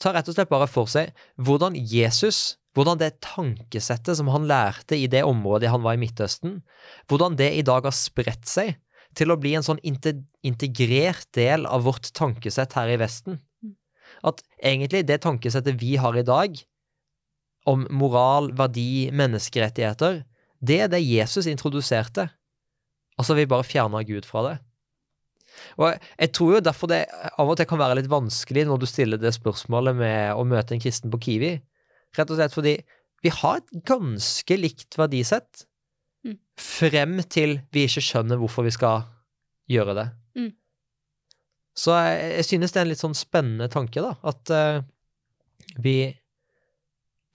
tar 0.00 0.16
rett 0.16 0.28
og 0.30 0.36
slett 0.36 0.50
bare 0.50 0.68
for 0.70 0.90
seg 0.90 1.14
hvordan 1.40 1.76
Jesus, 1.76 2.59
hvordan 2.76 3.00
det 3.00 3.18
tankesettet 3.24 4.18
som 4.18 4.30
han 4.30 4.46
lærte 4.50 4.98
i 4.98 5.08
det 5.10 5.24
området 5.26 5.72
han 5.72 5.82
var 5.82 5.96
i 5.96 6.02
Midtøsten, 6.02 6.60
hvordan 7.10 7.36
det 7.38 7.50
i 7.58 7.66
dag 7.66 7.88
har 7.88 7.96
spredt 7.96 8.46
seg 8.48 8.76
til 9.18 9.32
å 9.32 9.38
bli 9.40 9.56
en 9.58 9.66
sånn 9.66 9.80
integrert 9.82 11.26
del 11.34 11.66
av 11.66 11.82
vårt 11.88 12.12
tankesett 12.14 12.76
her 12.78 12.92
i 12.92 12.98
Vesten. 13.00 13.40
Mm. 13.64 13.74
At 14.30 14.44
egentlig 14.62 15.02
det 15.08 15.22
tankesettet 15.24 15.80
vi 15.80 15.96
har 15.98 16.14
i 16.14 16.26
dag, 16.26 16.60
om 17.68 17.84
moral, 17.92 18.52
verdi, 18.56 19.10
menneskerettigheter, 19.12 20.22
det 20.60 20.78
er 20.84 20.90
det 20.92 21.02
Jesus 21.02 21.48
introduserte. 21.50 22.28
Altså, 23.20 23.36
vi 23.36 23.48
bare 23.48 23.66
fjerner 23.66 24.06
Gud 24.08 24.24
fra 24.28 24.42
det. 24.46 24.58
Og 25.76 25.90
jeg- 25.90 26.00
jeg 26.18 26.32
tror 26.32 26.54
jo 26.54 26.60
derfor 26.60 26.88
det 26.88 27.08
av 27.38 27.48
og 27.48 27.56
til 27.56 27.66
kan 27.66 27.78
være 27.78 27.96
litt 27.96 28.08
vanskelig 28.08 28.66
når 28.66 28.80
du 28.80 28.86
stiller 28.86 29.18
det 29.18 29.34
spørsmålet 29.34 29.96
med 29.96 30.34
å 30.34 30.46
møte 30.46 30.72
en 30.72 30.80
kristen 30.80 31.10
på 31.10 31.20
Kiwi. 31.20 31.60
Rett 32.18 32.30
og 32.32 32.38
slett 32.40 32.54
fordi 32.56 32.76
vi 33.20 33.32
har 33.34 33.60
et 33.60 33.82
ganske 33.88 34.56
likt 34.60 34.96
verdisett, 35.00 35.66
Mm. 36.20 36.34
frem 36.60 37.22
til 37.32 37.54
vi 37.72 37.86
ikke 37.88 38.02
skjønner 38.04 38.36
hvorfor 38.36 38.66
vi 38.66 38.74
skal 38.74 39.06
gjøre 39.72 39.94
det. 39.96 40.06
Mm. 40.36 40.50
Så 41.72 41.94
jeg, 41.96 42.32
jeg 42.34 42.44
synes 42.44 42.74
det 42.74 42.80
er 42.80 42.84
en 42.84 42.90
litt 42.90 43.00
sånn 43.00 43.16
spennende 43.16 43.70
tanke, 43.72 44.02
da, 44.04 44.18
at 44.28 44.52
uh, 44.52 44.82
vi 45.80 46.12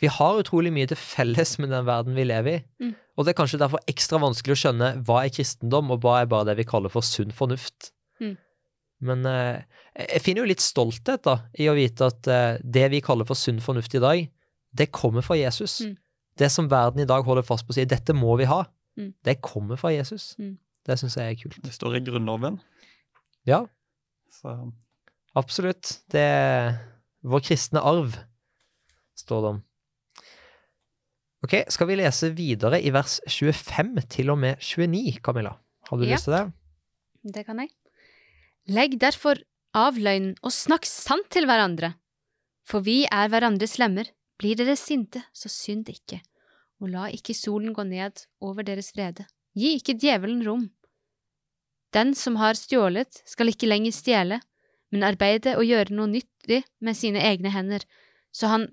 vi 0.04 0.10
har 0.12 0.38
utrolig 0.42 0.74
mye 0.76 0.90
til 0.92 1.00
felles 1.00 1.54
med 1.58 1.72
den 1.72 1.86
verden 1.88 2.18
vi 2.18 2.26
lever 2.28 2.58
i. 2.58 2.64
Mm. 2.84 2.94
Og 3.16 3.26
det 3.26 3.32
er 3.32 3.38
kanskje 3.40 3.62
derfor 3.62 3.80
ekstra 3.88 4.20
vanskelig 4.20 4.58
å 4.58 4.60
skjønne 4.60 4.90
hva 5.08 5.22
er 5.24 5.32
kristendom, 5.32 5.94
og 5.96 6.04
hva 6.04 6.18
er 6.20 6.28
bare 6.30 6.50
det 6.50 6.58
vi 6.60 6.68
kaller 6.68 6.92
for 6.92 7.06
sunn 7.08 7.32
fornuft. 7.34 7.94
Mm. 8.20 8.36
Men 9.08 9.26
uh, 9.26 9.64
jeg 9.98 10.22
finner 10.26 10.44
jo 10.44 10.52
litt 10.52 10.64
stolthet 10.64 11.24
da, 11.26 11.40
i 11.58 11.70
å 11.72 11.78
vite 11.78 12.12
at 12.12 12.28
uh, 12.28 12.58
det 12.60 12.90
vi 12.92 13.02
kaller 13.02 13.26
for 13.26 13.40
sunn 13.40 13.64
fornuft 13.64 13.96
i 13.96 14.04
dag, 14.04 14.28
det 14.76 14.92
kommer 14.92 15.22
fra 15.26 15.38
Jesus. 15.40 15.80
Mm. 15.82 15.96
Det 16.38 16.50
som 16.52 16.68
verden 16.70 17.00
i 17.02 17.08
dag 17.08 17.24
holder 17.24 17.46
fast 17.48 17.66
på 17.68 17.72
å 17.72 17.78
si, 17.78 17.86
dette 17.86 18.14
må 18.14 18.38
vi 18.38 18.46
ha, 18.52 18.64
Mm. 18.98 19.14
det 19.28 19.42
kommer 19.44 19.76
fra 19.80 19.90
Jesus. 19.92 20.36
Mm. 20.40 20.58
Det 20.88 20.96
syns 21.00 21.16
jeg 21.18 21.32
er 21.32 21.36
kult. 21.42 21.58
Det 21.64 21.74
står 21.76 21.98
i 21.98 22.04
Grunnloven. 22.06 22.60
Ja, 23.46 23.66
Så 24.32 24.72
absolutt. 25.36 26.02
Det 26.12 26.20
er 26.22 26.78
vår 27.24 27.40
kristne 27.44 27.80
arv, 27.84 28.16
står 29.16 29.42
det 29.42 29.50
om. 29.54 29.64
Ok, 31.46 31.54
skal 31.70 31.88
vi 31.88 31.96
lese 32.00 32.30
videre 32.36 32.80
i 32.82 32.90
vers 32.96 33.20
25 33.30 34.00
til 34.10 34.32
og 34.34 34.40
med 34.42 34.58
29, 34.64 35.20
Camilla? 35.24 35.56
Har 35.90 35.98
du 35.98 36.06
Ja. 36.06 36.16
lyst 36.16 36.24
til 36.26 36.34
det? 36.34 36.54
Det 37.34 37.46
kan 37.46 37.60
jeg. 37.60 37.70
Legg 38.68 38.98
derfor 39.00 39.38
av 39.74 39.96
løgnen 39.96 40.36
og 40.44 40.52
snakk 40.52 40.86
sant 40.86 41.30
til 41.30 41.46
hverandre. 41.46 41.96
For 42.66 42.80
vi 42.82 43.06
er 43.12 43.28
hverandres 43.30 43.78
lemmer. 43.78 44.06
Blir 44.42 44.58
dere 44.60 44.76
sinte, 44.80 45.22
så 45.34 45.50
synd 45.52 45.90
ikke. 45.92 46.20
Og 46.84 46.92
la 46.92 47.08
ikke 47.14 47.36
solen 47.38 47.74
gå 47.76 47.86
ned 47.88 48.26
over 48.44 48.66
deres 48.68 48.92
vrede. 48.96 49.28
Gi 49.56 49.78
ikke 49.78 49.96
djevelen 49.96 50.44
rom. 50.48 50.66
Den 51.96 52.12
som 52.20 52.36
har 52.42 52.60
stjålet, 52.60 53.22
skal 53.24 53.48
ikke 53.48 53.70
lenger 53.70 53.96
stjele, 53.96 54.42
men 54.92 55.06
arbeide 55.08 55.56
og 55.56 55.64
gjøre 55.68 55.96
noe 55.96 56.12
nyttig 56.12 56.62
med 56.84 56.98
sine 57.00 57.24
egne 57.24 57.54
hender, 57.54 57.86
så 58.36 58.52
han 58.52 58.68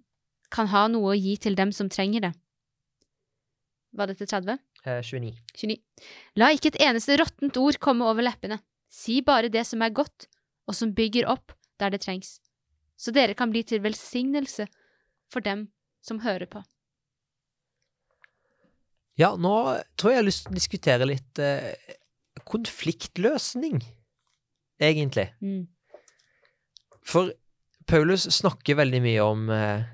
kan 0.53 0.69
ha 0.73 0.89
noe 0.91 1.13
å 1.13 1.19
gi 1.19 1.37
til 1.41 1.55
dem 1.59 1.71
som 1.73 1.91
trenger 1.93 2.27
det. 2.27 2.33
Var 3.95 4.11
dette 4.11 4.27
30? 4.27 4.59
Eh, 4.83 5.01
29. 5.05 5.33
29. 5.55 5.79
La 6.41 6.51
ikke 6.51 6.73
et 6.73 6.81
eneste 6.83 7.17
råttent 7.21 7.59
ord 7.61 7.79
komme 7.79 8.09
over 8.09 8.27
leppene. 8.27 8.59
Si 8.91 9.21
bare 9.25 9.53
det 9.53 9.63
som 9.69 9.85
er 9.85 9.95
godt, 9.95 10.27
og 10.67 10.77
som 10.77 10.95
bygger 10.97 11.29
opp 11.31 11.55
der 11.81 11.95
det 11.95 12.03
trengs, 12.05 12.37
så 12.99 13.15
dere 13.15 13.35
kan 13.39 13.51
bli 13.51 13.63
til 13.67 13.83
velsignelse 13.83 14.67
for 15.33 15.45
dem 15.45 15.67
som 16.05 16.21
hører 16.27 16.49
på. 16.51 16.63
Ja, 19.21 19.35
nå 19.37 19.55
tror 20.01 20.13
jeg 20.13 20.17
jeg 20.17 20.23
har 20.23 20.29
lyst 20.29 20.47
til 20.47 20.55
å 20.55 20.59
diskutere 20.59 21.09
litt 21.09 21.41
eh, 21.43 21.73
konfliktløsning, 22.49 23.83
egentlig. 24.81 25.29
Mm. 25.45 25.67
For 27.07 27.33
Paulus 27.89 28.29
snakker 28.33 28.79
veldig 28.81 29.03
mye 29.05 29.27
om 29.27 29.51
eh, 29.53 29.85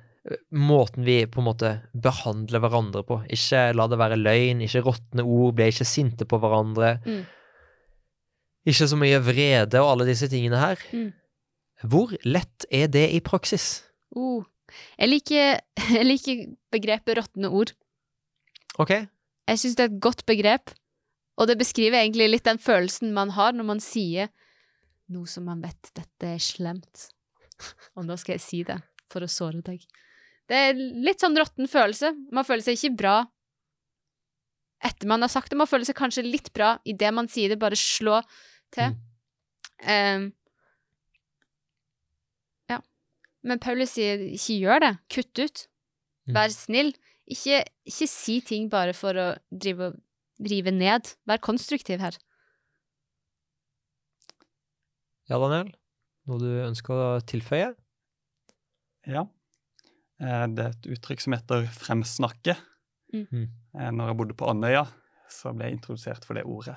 måten 0.54 1.06
vi 1.06 1.22
på 1.26 1.42
en 1.42 1.48
måte 1.48 1.72
behandler 1.92 2.62
hverandre 2.62 3.02
på. 3.08 3.20
Ikke 3.34 3.68
la 3.74 3.88
det 3.90 3.98
være 4.00 4.20
løgn, 4.20 4.62
ikke 4.64 4.84
råtne 4.86 5.24
ord, 5.24 5.56
bli 5.58 5.70
ikke 5.72 5.88
sinte 5.88 6.28
på 6.28 6.40
hverandre. 6.42 6.98
Mm. 7.08 7.24
Ikke 8.68 8.88
så 8.90 8.98
mye 9.00 9.18
vrede 9.24 9.80
og 9.82 9.94
alle 9.94 10.08
disse 10.10 10.28
tingene 10.30 10.60
her. 10.60 10.84
Mm. 10.92 11.10
Hvor 11.88 12.14
lett 12.26 12.66
er 12.74 12.90
det 12.92 13.06
i 13.14 13.22
praksis? 13.24 13.80
Oh. 14.14 14.44
Jeg, 14.98 15.08
liker, 15.08 15.60
jeg 15.98 16.06
liker 16.06 16.42
begrepet 16.74 17.20
råtne 17.20 17.52
ord. 17.52 17.74
Ok, 18.78 18.92
Jeg 19.48 19.58
syns 19.58 19.78
det 19.78 19.86
er 19.86 19.90
et 19.90 20.02
godt 20.04 20.26
begrep, 20.28 20.74
og 21.40 21.48
det 21.48 21.56
beskriver 21.58 22.02
egentlig 22.02 22.28
litt 22.28 22.44
den 22.44 22.60
følelsen 22.60 23.14
man 23.16 23.32
har 23.34 23.54
når 23.56 23.66
man 23.66 23.80
sier 23.80 24.28
noe 25.08 25.26
som 25.30 25.46
man 25.48 25.62
vet 25.64 25.90
dette 25.96 26.34
er 26.34 26.42
slemt. 26.42 27.08
Og 27.96 28.04
nå 28.06 28.16
skal 28.20 28.36
jeg 28.36 28.44
si 28.44 28.60
det, 28.66 28.76
for 29.10 29.24
å 29.24 29.30
såre 29.30 29.62
deg. 29.64 29.82
Det 30.48 30.60
er 30.68 30.76
litt 30.76 31.20
sånn 31.20 31.36
råtten 31.36 31.68
følelse. 31.68 32.12
Man 32.32 32.46
føler 32.46 32.64
seg 32.64 32.78
ikke 32.78 32.98
bra 33.02 33.16
etter 34.84 35.10
man 35.10 35.24
har 35.24 35.32
sagt 35.32 35.50
det. 35.50 35.58
Man 35.58 35.68
føler 35.68 35.88
seg 35.88 35.98
kanskje 35.98 36.26
litt 36.26 36.52
bra 36.54 36.76
idet 36.88 37.10
man 37.14 37.28
sier 37.30 37.52
det, 37.52 37.60
bare 37.60 37.78
slå 37.78 38.20
til. 38.74 38.94
Um, 39.82 40.28
ja. 40.28 40.47
Men 43.46 43.60
Paulus 43.62 43.94
sier 43.94 44.18
ikke 44.34 44.56
gjør 44.58 44.80
det. 44.84 44.92
Kutt 45.14 45.38
ut. 45.44 45.64
Mm. 46.28 46.34
Vær 46.36 46.52
snill. 46.54 46.92
Ikke, 47.28 47.62
ikke 47.86 48.08
si 48.08 48.38
ting 48.40 48.70
bare 48.72 48.94
for 48.96 49.16
å 49.20 49.26
drive, 49.52 49.92
rive 50.40 50.72
ned. 50.72 51.12
Vær 51.28 51.40
konstruktiv 51.44 52.00
her. 52.02 52.16
Ja, 55.28 55.36
Daniel? 55.36 55.74
Noe 56.28 56.40
du 56.40 56.48
ønsker 56.64 56.94
å 56.96 57.08
tilføye? 57.28 57.74
Ja. 59.08 59.26
Eh, 60.20 60.46
Det 60.52 60.64
er 60.64 60.72
et 60.74 60.88
uttrykk 60.96 61.20
som 61.24 61.32
heter 61.36 61.68
'fremsnakke'. 61.68 62.56
Mm. 63.14 63.26
Mm. 63.32 63.48
Eh, 63.80 63.90
Når 63.90 64.06
jeg 64.08 64.16
bodde 64.16 64.34
på 64.34 64.48
Andøya, 64.48 64.86
så 65.28 65.52
ble 65.54 65.66
jeg 65.68 65.78
introdusert 65.78 66.24
for 66.24 66.34
det 66.34 66.44
ordet. 66.44 66.76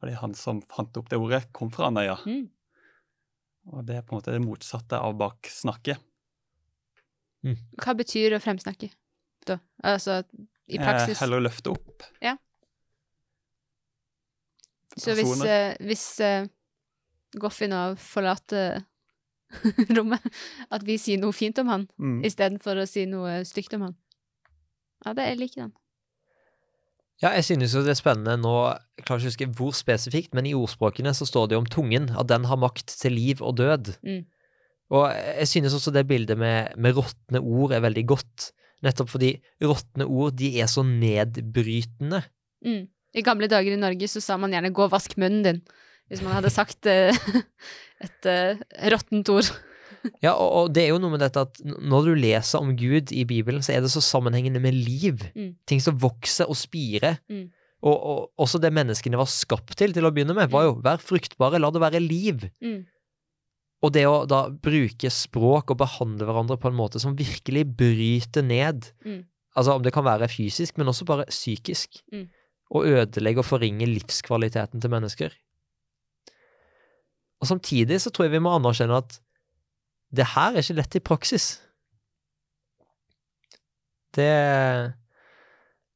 Fordi 0.00 0.14
han 0.14 0.34
som 0.34 0.60
fant 0.62 0.96
opp 0.96 1.08
det 1.08 1.18
ordet, 1.18 1.52
kom 1.52 1.70
fra 1.70 1.86
Andøya. 1.88 2.16
Mm. 2.26 2.50
Og 3.70 3.84
det 3.86 3.96
er 3.96 4.02
på 4.02 4.14
en 4.14 4.18
måte 4.20 4.32
det 4.34 4.42
motsatte 4.42 4.98
av 4.98 5.14
baksnakke. 5.20 5.94
Hva 7.82 7.94
betyr 7.98 8.36
å 8.36 8.40
fremsnakke, 8.42 8.88
da? 9.46 9.58
Altså 9.82 10.20
i 10.70 10.78
praksis? 10.78 11.16
Eh, 11.16 11.20
heller 11.24 11.42
løfte 11.42 11.72
opp 11.74 12.04
Ja. 12.22 12.36
Så 14.96 15.14
hvis, 15.16 15.40
eh, 15.48 15.74
hvis 15.80 16.04
eh, 16.20 16.46
Goffy 17.40 17.66
nå 17.70 17.96
forlater 17.96 18.84
rommet, 19.96 20.22
at 20.70 20.84
vi 20.84 20.98
sier 21.00 21.18
noe 21.20 21.32
fint 21.32 21.58
om 21.62 21.68
han 21.72 21.86
Mm. 21.98 22.22
istedenfor 22.24 22.82
å 22.82 22.86
si 22.88 23.06
noe 23.06 23.40
stygt 23.48 23.74
om 23.74 23.88
han. 23.88 23.96
Ja, 25.04 25.12
det 25.14 25.26
jeg 25.30 25.38
liker 25.40 25.60
den. 25.64 25.72
Ja, 27.22 27.30
jeg 27.38 27.46
synes 27.46 27.74
jo 27.76 27.84
det 27.86 27.92
er 27.94 27.98
spennende 28.00 28.34
nå, 28.40 28.54
jeg 28.98 29.04
klarer 29.06 29.22
ikke 29.22 29.28
å 29.28 29.32
huske 29.32 29.50
hvor 29.58 29.74
spesifikt, 29.78 30.32
men 30.34 30.48
i 30.48 30.56
ordspråkene 30.58 31.12
så 31.14 31.26
står 31.28 31.48
det 31.48 31.54
jo 31.56 31.62
om 31.62 31.68
tungen, 31.70 32.08
at 32.18 32.30
den 32.32 32.48
har 32.50 32.58
makt 32.58 32.90
til 32.98 33.14
liv 33.14 33.42
og 33.44 33.60
død. 33.60 33.92
Mm. 34.02 34.24
Og 34.92 35.06
jeg 35.14 35.48
synes 35.48 35.76
også 35.78 35.92
det 35.94 36.08
bildet 36.10 36.40
med, 36.40 36.74
med 36.76 36.98
råtne 36.98 37.40
ord 37.40 37.76
er 37.76 37.84
veldig 37.84 38.04
godt, 38.10 38.50
nettopp 38.82 39.12
fordi 39.14 39.36
råtne 39.62 40.08
ord, 40.10 40.34
de 40.40 40.50
er 40.60 40.68
så 40.70 40.82
nedbrytende. 40.86 42.24
Mm. 42.66 42.82
I 42.90 43.24
gamle 43.24 43.48
dager 43.50 43.76
i 43.76 43.80
Norge 43.80 44.08
så 44.10 44.22
sa 44.24 44.38
man 44.40 44.52
gjerne 44.54 44.72
'gå 44.74 44.88
og 44.88 44.94
vask 44.94 45.14
munnen 45.20 45.44
din', 45.46 45.62
hvis 46.10 46.22
man 46.24 46.34
hadde 46.34 46.50
sagt 46.50 46.86
eh, 46.90 47.14
et 48.04 48.26
uh, 48.26 48.58
råttent 48.90 49.30
ord. 49.30 49.52
Ja, 50.22 50.32
og, 50.34 50.48
og 50.58 50.70
det 50.74 50.82
er 50.84 50.92
jo 50.92 51.00
noe 51.02 51.12
med 51.14 51.20
dette 51.22 51.42
at 51.44 51.58
når 51.64 52.06
du 52.08 52.12
leser 52.18 52.58
om 52.62 52.72
Gud 52.78 53.12
i 53.14 53.24
Bibelen, 53.28 53.62
så 53.62 53.74
er 53.76 53.84
det 53.84 53.90
så 53.92 54.02
sammenhengende 54.02 54.60
med 54.62 54.74
liv. 54.74 55.22
Mm. 55.36 55.52
Ting 55.68 55.82
som 55.84 55.98
vokser 56.02 56.50
og 56.50 56.58
spirer. 56.58 57.20
Mm. 57.30 57.50
Og, 57.82 57.96
og 57.96 58.44
også 58.44 58.60
det 58.62 58.70
menneskene 58.74 59.18
var 59.18 59.30
skapt 59.30 59.74
til 59.78 59.94
til 59.94 60.06
å 60.06 60.12
begynne 60.14 60.34
med, 60.38 60.50
var 60.50 60.68
jo 60.68 60.76
vær 60.82 61.02
fruktbare, 61.02 61.58
la 61.62 61.70
det 61.74 61.82
være 61.82 62.02
liv. 62.02 62.44
Mm. 62.62 62.80
Og 63.82 63.90
det 63.94 64.04
å 64.06 64.20
da 64.30 64.44
bruke 64.50 65.10
språk 65.10 65.72
og 65.74 65.80
behandle 65.80 66.28
hverandre 66.28 66.58
på 66.62 66.70
en 66.70 66.78
måte 66.78 67.00
som 67.02 67.16
virkelig 67.18 67.64
bryter 67.78 68.46
ned, 68.46 68.92
Mm. 69.02 69.24
altså 69.58 69.74
om 69.74 69.82
det 69.82 69.92
kan 69.92 70.06
være 70.06 70.30
fysisk, 70.30 70.78
men 70.78 70.86
også 70.90 71.04
bare 71.08 71.26
psykisk, 71.30 72.02
Mm. 72.12 72.28
og 72.70 72.86
ødelegge 72.86 73.42
og 73.42 73.48
forringe 73.50 73.86
livskvaliteten 73.90 74.80
til 74.80 74.90
mennesker. 74.90 75.34
Og 77.42 77.48
samtidig 77.50 77.98
så 78.00 78.10
tror 78.14 78.28
jeg 78.28 78.36
vi 78.36 78.44
må 78.44 78.54
anerkjenne 78.54 79.02
at 79.02 79.18
det 80.12 80.28
her 80.34 80.52
er 80.52 80.64
ikke 80.64 80.78
lett 80.78 80.98
i 80.98 81.04
praksis. 81.04 81.46
Det 84.12 84.28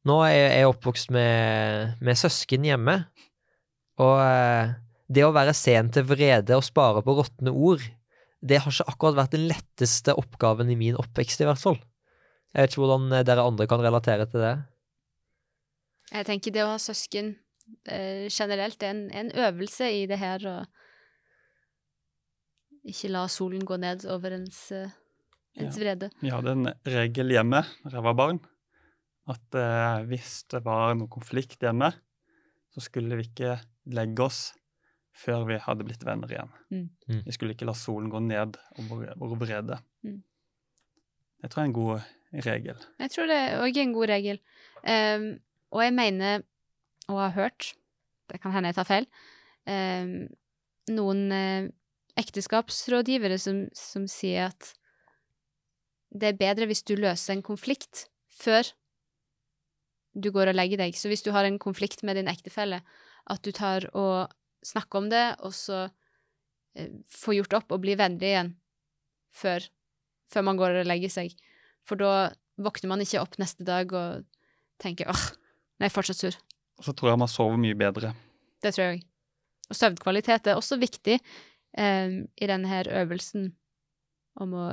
Nå 0.06 0.20
er 0.22 0.36
jeg 0.36 0.68
oppvokst 0.70 1.10
med, 1.10 1.96
med 1.98 2.18
søsken 2.18 2.62
hjemme, 2.62 3.00
og 3.98 4.20
eh, 4.22 4.76
det 5.10 5.24
å 5.26 5.32
være 5.34 5.54
sen 5.56 5.88
til 5.90 6.06
vrede 6.06 6.54
og 6.54 6.62
spare 6.62 7.02
på 7.02 7.16
råtne 7.18 7.50
ord, 7.50 7.82
det 8.38 8.60
har 8.62 8.70
ikke 8.70 8.86
akkurat 8.92 9.18
vært 9.18 9.34
den 9.34 9.48
letteste 9.50 10.14
oppgaven 10.14 10.70
i 10.70 10.78
min 10.78 10.98
oppvekst, 11.00 11.42
i 11.42 11.48
hvert 11.48 11.58
fall. 11.58 11.80
Jeg 12.54 12.62
vet 12.62 12.72
ikke 12.76 12.84
hvordan 12.84 13.18
eh, 13.18 13.24
dere 13.26 13.48
andre 13.50 13.66
kan 13.66 13.82
relatere 13.82 14.28
til 14.30 14.44
det. 14.46 14.54
Jeg 16.12 16.30
tenker 16.30 16.54
det 16.54 16.62
å 16.62 16.70
ha 16.76 16.78
søsken 16.78 17.34
eh, 17.90 18.30
generelt 18.30 18.86
er 18.86 18.94
en, 18.94 19.04
en 19.10 19.34
øvelse 19.48 19.90
i 19.90 20.06
det 20.06 20.20
her 20.22 20.46
å 20.46 20.56
ikke 22.86 23.10
la 23.12 23.24
solen 23.32 23.64
gå 23.66 23.78
ned 23.82 24.04
over 24.12 24.36
ens, 24.36 24.60
ens 24.72 25.78
ja. 25.78 25.80
vrede. 25.82 26.10
Vi 26.22 26.32
hadde 26.32 26.54
en 26.54 26.70
regel 26.86 27.34
hjemme 27.34 27.62
da 27.84 27.94
jeg 27.96 28.04
var 28.06 28.18
barn, 28.18 28.40
at 29.30 29.58
eh, 29.58 30.04
hvis 30.10 30.44
det 30.52 30.62
var 30.66 30.94
noe 30.98 31.10
konflikt 31.10 31.62
hjemme, 31.62 31.90
så 32.74 32.84
skulle 32.84 33.18
vi 33.18 33.26
ikke 33.30 33.56
legge 33.96 34.26
oss 34.26 34.40
før 35.16 35.46
vi 35.48 35.56
hadde 35.62 35.86
blitt 35.86 36.04
venner 36.04 36.30
igjen. 36.30 36.50
Mm. 36.70 36.88
Mm. 37.08 37.22
Vi 37.24 37.34
skulle 37.34 37.56
ikke 37.56 37.68
la 37.68 37.74
solen 37.78 38.10
gå 38.12 38.20
ned 38.20 38.58
over 38.82 39.06
vår 39.16 39.38
vrede. 39.40 39.78
Mm. 40.04 40.20
Jeg 41.42 41.52
tror 41.52 41.62
det 41.62 41.64
er 41.64 41.70
en 41.70 41.78
god 41.78 42.44
regel. 42.46 42.84
Jeg 43.00 43.12
tror 43.14 43.30
det 43.30 43.40
òg 43.56 43.78
er 43.78 43.82
en 43.82 43.96
god 43.96 44.10
regel. 44.12 44.40
Um, 44.82 45.26
og 45.72 45.82
jeg 45.84 45.94
mener, 45.96 46.44
og 47.08 47.20
har 47.22 47.34
hørt, 47.36 47.72
det 48.30 48.40
kan 48.42 48.52
hende 48.52 48.72
jeg 48.72 48.78
tar 48.78 48.88
feil, 48.88 49.08
um, 49.66 50.12
noen 50.92 51.22
eh, 51.34 51.70
ekteskapsrådgivere 52.20 53.38
som, 53.40 53.66
som 53.76 54.06
sier 54.10 54.50
at 54.50 54.72
det 56.16 56.30
er 56.30 56.40
bedre 56.40 56.68
hvis 56.70 56.84
du 56.86 56.94
løser 56.96 57.34
en 57.34 57.44
konflikt 57.44 58.06
før 58.32 58.68
du 60.16 60.30
går 60.32 60.50
og 60.50 60.56
legger 60.56 60.80
deg. 60.80 60.96
Så 60.96 61.10
hvis 61.12 61.24
du 61.24 61.32
har 61.34 61.44
en 61.44 61.58
konflikt 61.60 62.02
med 62.06 62.16
din 62.16 62.30
ektefelle, 62.30 62.80
at 63.28 63.42
du 63.44 63.52
tar 63.52 63.88
og 63.92 64.32
snakker 64.64 65.02
om 65.02 65.10
det, 65.12 65.24
og 65.44 65.52
så 65.54 65.86
eh, 66.76 66.94
får 67.12 67.40
gjort 67.40 67.58
opp 67.60 67.74
og 67.76 67.82
blir 67.84 67.98
venner 68.00 68.24
igjen 68.24 68.54
før, 69.36 69.66
før 70.32 70.46
man 70.48 70.60
går 70.60 70.80
og 70.80 70.88
legger 70.88 71.12
seg. 71.12 71.34
For 71.86 72.00
da 72.00 72.30
våkner 72.56 72.94
man 72.94 73.04
ikke 73.04 73.20
opp 73.20 73.36
neste 73.42 73.66
dag 73.66 73.92
og 73.92 74.24
tenker 74.82 75.10
åh, 75.12 75.26
nei, 75.82 75.92
fortsatt 75.92 76.22
sur. 76.22 76.38
Og 76.80 76.88
så 76.88 76.96
tror 76.96 77.12
jeg 77.12 77.20
man 77.20 77.30
sover 77.30 77.60
mye 77.60 77.76
bedre. 77.76 78.14
Det 78.64 78.72
tror 78.72 78.86
jeg 78.86 78.96
òg. 78.96 79.04
Og 79.66 79.74
søvnkvalitet 79.74 80.46
er 80.46 80.58
også 80.58 80.78
viktig 80.78 81.18
eh, 81.76 82.22
i 82.36 82.48
denne 82.50 82.68
her 82.68 82.90
øvelsen 83.02 83.52
om 84.36 84.52
å 84.54 84.66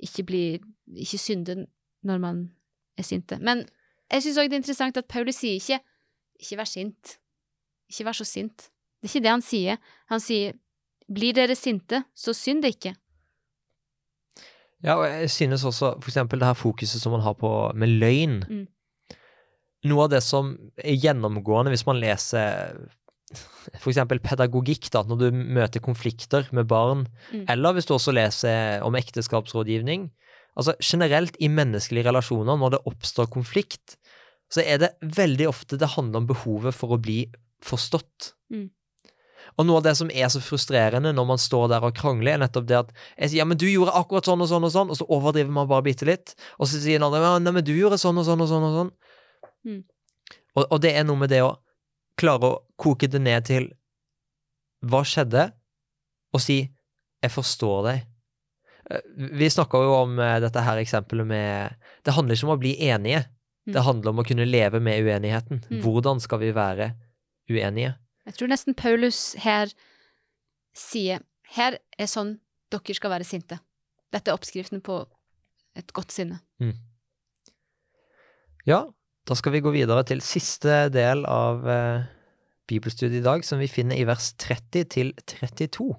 ikke 0.00 0.24
bli 0.24 0.44
ikke 0.96 1.20
synde 1.20 1.66
når 2.06 2.18
man 2.22 2.42
er 2.98 3.06
sinte. 3.06 3.38
Men 3.38 3.66
jeg 4.10 4.24
syns 4.24 4.40
òg 4.40 4.50
det 4.50 4.58
er 4.58 4.62
interessant 4.62 4.98
at 4.98 5.08
Paulus 5.08 5.40
sier 5.42 5.58
ikke 5.60 5.80
'ikke 6.40 6.56
vær 6.56 6.68
sint'. 6.68 7.18
Ikke 7.90 8.04
vær 8.08 8.16
så 8.16 8.24
sint. 8.24 8.70
Det 9.00 9.08
er 9.08 9.12
ikke 9.12 9.24
det 9.24 9.30
han 9.30 9.42
sier. 9.44 9.76
Han 10.08 10.20
sier 10.20 10.52
'blir 11.10 11.34
dere 11.34 11.54
sinte, 11.54 12.04
så 12.14 12.32
synd 12.32 12.64
ikke'. 12.64 12.94
Ja, 14.82 14.96
og 14.96 15.04
jeg 15.04 15.30
synes 15.30 15.64
også 15.64 16.00
for 16.00 16.08
eksempel 16.08 16.40
det 16.40 16.46
her 16.46 16.54
fokuset 16.54 17.00
som 17.00 17.12
man 17.12 17.20
har 17.20 17.34
på 17.34 17.72
med 17.74 17.88
løgn. 17.88 18.44
Mm. 18.48 18.66
Noe 19.84 20.04
av 20.04 20.10
det 20.10 20.22
som 20.22 20.56
er 20.76 20.96
gjennomgående 20.96 21.72
hvis 21.72 21.86
man 21.86 22.00
leser 22.00 22.88
eksempel 23.92 24.20
pedagogikk, 24.24 24.90
da, 24.90 25.02
når 25.06 25.18
du 25.22 25.30
møter 25.32 25.82
konflikter 25.84 26.48
med 26.52 26.66
barn, 26.70 27.06
Mm. 27.32 27.44
eller 27.48 27.72
hvis 27.76 27.86
du 27.86 27.94
også 27.94 28.12
leser 28.14 28.82
om 28.82 28.94
ekteskapsrådgivning. 28.94 30.10
Altså 30.56 30.74
generelt 30.82 31.36
i 31.40 31.48
menneskelige 31.48 32.08
relasjoner, 32.08 32.58
når 32.58 32.70
det 32.70 32.80
oppstår 32.86 33.30
konflikt, 33.30 33.96
så 34.50 34.64
er 34.66 34.78
det 34.82 34.90
veldig 35.00 35.46
ofte 35.48 35.78
det 35.78 35.94
handler 35.94 36.18
om 36.18 36.26
behovet 36.26 36.74
for 36.74 36.96
å 36.96 37.00
bli 37.00 37.30
forstått. 37.62 38.32
Mm. 38.50 38.70
Og 39.58 39.66
noe 39.66 39.78
av 39.78 39.84
det 39.86 39.96
som 39.96 40.10
er 40.10 40.28
så 40.28 40.40
frustrerende 40.42 41.12
når 41.14 41.26
man 41.26 41.38
står 41.38 41.68
der 41.70 41.86
og 41.86 41.94
krangler, 41.94 42.34
er 42.34 42.42
nettopp 42.42 42.66
det 42.66 42.76
at 42.78 42.92
jeg 43.16 43.30
sier 43.30 43.38
ja, 43.42 43.44
men 43.48 43.58
du 43.58 43.66
gjorde 43.70 43.94
akkurat 43.94 44.26
sånn 44.26 44.42
og 44.42 44.50
sånn 44.50 44.66
og 44.66 44.72
sånn, 44.74 44.90
og 44.90 44.98
så 44.98 45.06
overdriver 45.08 45.54
man 45.54 45.68
bare 45.70 45.86
bitte 45.86 46.06
litt, 46.08 46.34
og 46.58 46.66
så 46.66 46.80
sier 46.82 46.98
den 46.98 47.06
andre 47.06 47.22
ja, 47.22 47.38
nei, 47.38 47.52
men 47.52 47.64
du 47.64 47.72
gjorde 47.76 47.98
sånn 48.00 48.18
og 48.18 48.26
sånn 48.26 48.42
og 48.42 48.50
sånn 48.50 48.66
og 48.68 48.76
sånn. 48.76 48.92
Mm. 49.66 49.80
Og, 50.56 50.64
og 50.66 50.80
det 50.82 50.94
er 50.96 51.04
noe 51.06 51.16
med 51.20 51.30
det 51.30 51.42
å 51.46 51.54
klare 52.18 52.48
å 52.50 52.58
koke 52.80 53.08
det 53.08 53.20
ned 53.22 53.44
til 53.48 53.68
hva 54.86 55.02
skjedde, 55.04 55.50
og 56.34 56.40
si 56.40 56.62
jeg 57.22 57.30
forstår 57.34 57.82
deg. 57.88 58.06
Eh, 58.90 59.00
Vi 59.40 59.48
snakka 59.52 59.78
jo 59.84 59.92
om 60.02 60.18
eh, 60.18 60.38
dette 60.40 60.62
her 60.64 60.78
eksempelet 60.80 61.26
med 61.26 61.76
Det 62.04 62.14
handler 62.16 62.34
ikke 62.34 62.48
om 62.48 62.56
å 62.56 62.60
bli 62.60 62.76
enige, 62.88 63.26
Mm. 63.68 63.74
det 63.74 63.82
handler 63.84 64.08
om 64.10 64.18
å 64.22 64.24
kunne 64.24 64.46
leve 64.48 64.80
med 64.80 65.04
uenigheten. 65.04 65.58
Mm. 65.70 65.82
Hvordan 65.84 66.18
skal 66.20 66.38
vi 66.40 66.48
være 66.56 66.94
uenige? 67.50 67.90
Jeg 68.24 68.34
tror 68.34 68.48
nesten 68.48 68.74
Paulus 68.74 69.34
her 69.44 69.68
sier 70.74 71.20
her 71.52 71.76
er 71.98 72.06
sånn 72.08 72.38
dere 72.72 72.94
skal 72.96 73.10
være 73.10 73.24
sinte. 73.28 73.58
Dette 74.10 74.30
er 74.30 74.34
oppskriften 74.38 74.80
på 74.80 75.06
et 75.76 75.92
godt 75.92 76.10
sinne. 76.10 76.40
Ja, 78.66 78.86
Da 79.28 79.36
skal 79.38 79.54
vi 79.54 79.62
gå 79.64 79.72
videre 79.74 80.04
til 80.08 80.22
siste 80.24 80.88
del 80.92 81.24
av 81.28 81.66
eh, 81.68 82.06
bibelstudiet 82.70 83.20
i 83.20 83.26
dag, 83.26 83.44
som 83.46 83.60
vi 83.60 83.68
finner 83.70 83.98
i 83.98 84.06
vers 84.08 84.32
30 84.40 84.86
til 84.94 85.12
32. 85.28 85.90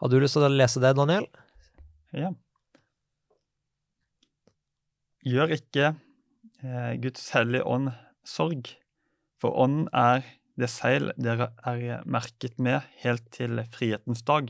Har 0.00 0.12
du 0.12 0.18
lyst 0.20 0.36
til 0.36 0.46
å 0.46 0.52
lese 0.52 0.82
det, 0.82 0.92
Daniel? 0.98 1.28
Ja. 2.16 2.32
Gjør 5.26 5.54
ikke 5.56 5.92
eh, 5.92 6.92
Guds 7.02 7.30
hellige 7.34 7.66
ånd 7.66 7.92
sorg, 8.26 8.74
for 9.40 9.56
ånden 9.62 9.88
er 9.96 10.26
det 10.56 10.70
seil 10.72 11.10
dere 11.20 11.50
er 11.68 12.04
merket 12.08 12.56
med 12.62 12.84
helt 13.02 13.26
til 13.34 13.60
frihetens 13.72 14.24
dag. 14.28 14.48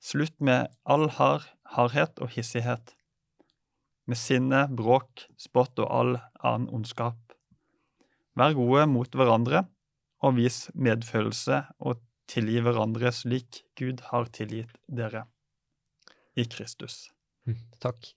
Slutt 0.00 0.36
med 0.40 0.70
all 0.88 1.10
hard, 1.18 1.44
hardhet 1.76 2.22
og 2.24 2.32
hissighet, 2.32 2.94
med 4.10 4.18
sinne, 4.18 4.66
bråk, 4.74 5.26
spott 5.40 5.78
og 5.80 5.90
all 5.90 6.14
annen 6.42 6.68
ondskap. 6.74 7.18
Vær 8.38 8.54
gode 8.58 8.86
mot 8.90 9.14
hverandre, 9.14 9.64
og 10.20 10.36
vis 10.36 10.66
medfølelse 10.76 11.62
og 11.80 12.00
tilgi 12.30 12.60
hverandre 12.62 13.12
slik 13.14 13.62
Gud 13.78 14.02
har 14.10 14.28
tilgitt 14.34 14.74
dere 14.86 15.24
i 16.38 16.44
Kristus. 16.48 17.08
Mm, 17.48 17.58
takk. 17.82 18.12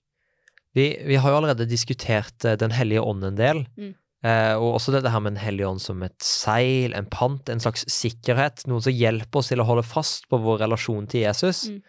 Vi, 0.74 0.88
vi 1.06 1.18
har 1.18 1.30
jo 1.30 1.38
allerede 1.38 1.68
diskutert 1.70 2.44
eh, 2.44 2.58
Den 2.58 2.74
hellige 2.74 3.02
ånd 3.02 3.24
en 3.24 3.38
del. 3.38 3.62
Mm. 3.78 3.94
Eh, 4.24 4.54
og 4.56 4.78
også 4.78 4.94
dette 4.94 5.10
her 5.12 5.22
med 5.22 5.36
Den 5.36 5.42
hellige 5.42 5.70
ånd 5.70 5.82
som 5.82 6.02
et 6.06 6.16
seil, 6.24 6.94
en 6.96 7.08
pant, 7.10 7.48
en 7.48 7.62
slags 7.62 7.86
sikkerhet. 7.90 8.66
Noen 8.70 8.84
som 8.84 8.94
hjelper 8.94 9.40
oss 9.40 9.52
til 9.52 9.62
å 9.62 9.68
holde 9.68 9.86
fast 9.86 10.28
på 10.30 10.40
vår 10.42 10.64
relasjon 10.66 11.08
til 11.10 11.26
Jesus. 11.26 11.66
Mm. 11.70 11.80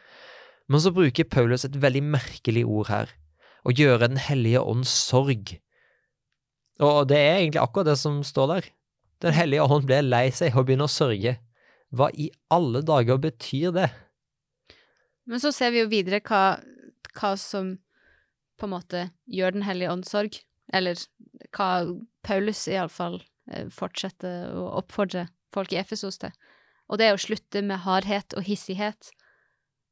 Men 0.72 0.82
så 0.82 0.94
bruker 0.94 1.30
Paulus 1.30 1.66
et 1.68 1.78
veldig 1.82 2.04
merkelig 2.16 2.66
ord 2.66 2.90
her. 2.94 3.14
Å 3.66 3.74
gjøre 3.74 4.12
Den 4.12 4.22
hellige 4.22 4.62
ånds 4.62 4.92
sorg. 5.10 5.56
Og 6.84 7.08
det 7.10 7.18
er 7.18 7.38
egentlig 7.40 7.64
akkurat 7.64 7.90
det 7.90 8.00
som 8.00 8.20
står 8.24 8.52
der. 8.52 8.68
Den 9.24 9.34
hellige 9.34 9.66
ånd 9.66 9.88
ble 9.88 10.02
lei 10.04 10.28
seg 10.36 10.56
og 10.56 10.68
begynner 10.68 10.90
å 10.90 10.92
sørge. 10.92 11.38
Hva 11.96 12.10
i 12.12 12.28
alle 12.52 12.82
dager 12.86 13.18
betyr 13.22 13.72
det? 13.76 13.90
Men 15.26 15.42
så 15.42 15.54
ser 15.56 15.72
vi 15.74 15.82
jo 15.82 15.90
videre 15.90 16.22
hva, 16.26 16.60
hva 17.16 17.32
som 17.40 17.78
på 18.60 18.68
en 18.68 18.76
måte 18.76 19.08
gjør 19.26 19.56
Den 19.56 19.66
hellige 19.68 19.94
ånd 19.94 20.06
sorg. 20.08 20.38
Eller 20.74 21.00
hva 21.56 21.86
Paulus 22.26 22.66
iallfall 22.68 23.22
eh, 23.52 23.70
fortsetter 23.72 24.52
å 24.58 24.68
oppfordre 24.82 25.28
folk 25.56 25.74
i 25.74 25.80
Efesos 25.80 26.20
til. 26.22 26.34
Og 26.90 27.00
det 27.00 27.08
er 27.08 27.18
å 27.18 27.22
slutte 27.22 27.64
med 27.66 27.84
hardhet 27.86 28.36
og 28.38 28.46
hissighet, 28.46 29.10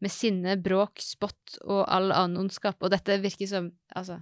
med 0.03 0.11
sinne, 0.11 0.57
bråk, 0.59 0.99
spott 1.03 1.57
og 1.63 1.85
all 1.87 2.11
annen 2.11 2.41
ondskap. 2.43 2.81
Og 2.83 2.91
dette 2.93 3.21
virker 3.23 3.49
som 3.49 3.71
Altså 3.95 4.19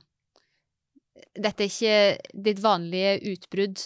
Dette 1.36 1.63
er 1.63 1.70
ikke 1.70 2.41
ditt 2.48 2.60
vanlige 2.63 3.17
utbrudd. 3.34 3.82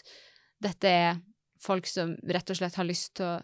Dette 0.64 0.88
er 0.88 1.18
folk 1.62 1.88
som 1.90 2.14
rett 2.30 2.50
og 2.50 2.58
slett 2.58 2.78
har 2.80 2.88
lyst 2.88 3.16
til 3.20 3.26
å 3.26 3.44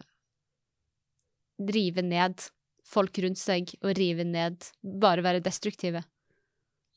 drive 1.62 2.02
ned 2.06 2.40
folk 2.88 3.18
rundt 3.22 3.40
seg 3.40 3.74
og 3.82 3.94
rive 3.98 4.24
ned, 4.26 4.64
bare 4.82 5.24
være 5.24 5.42
destruktive. 5.44 6.04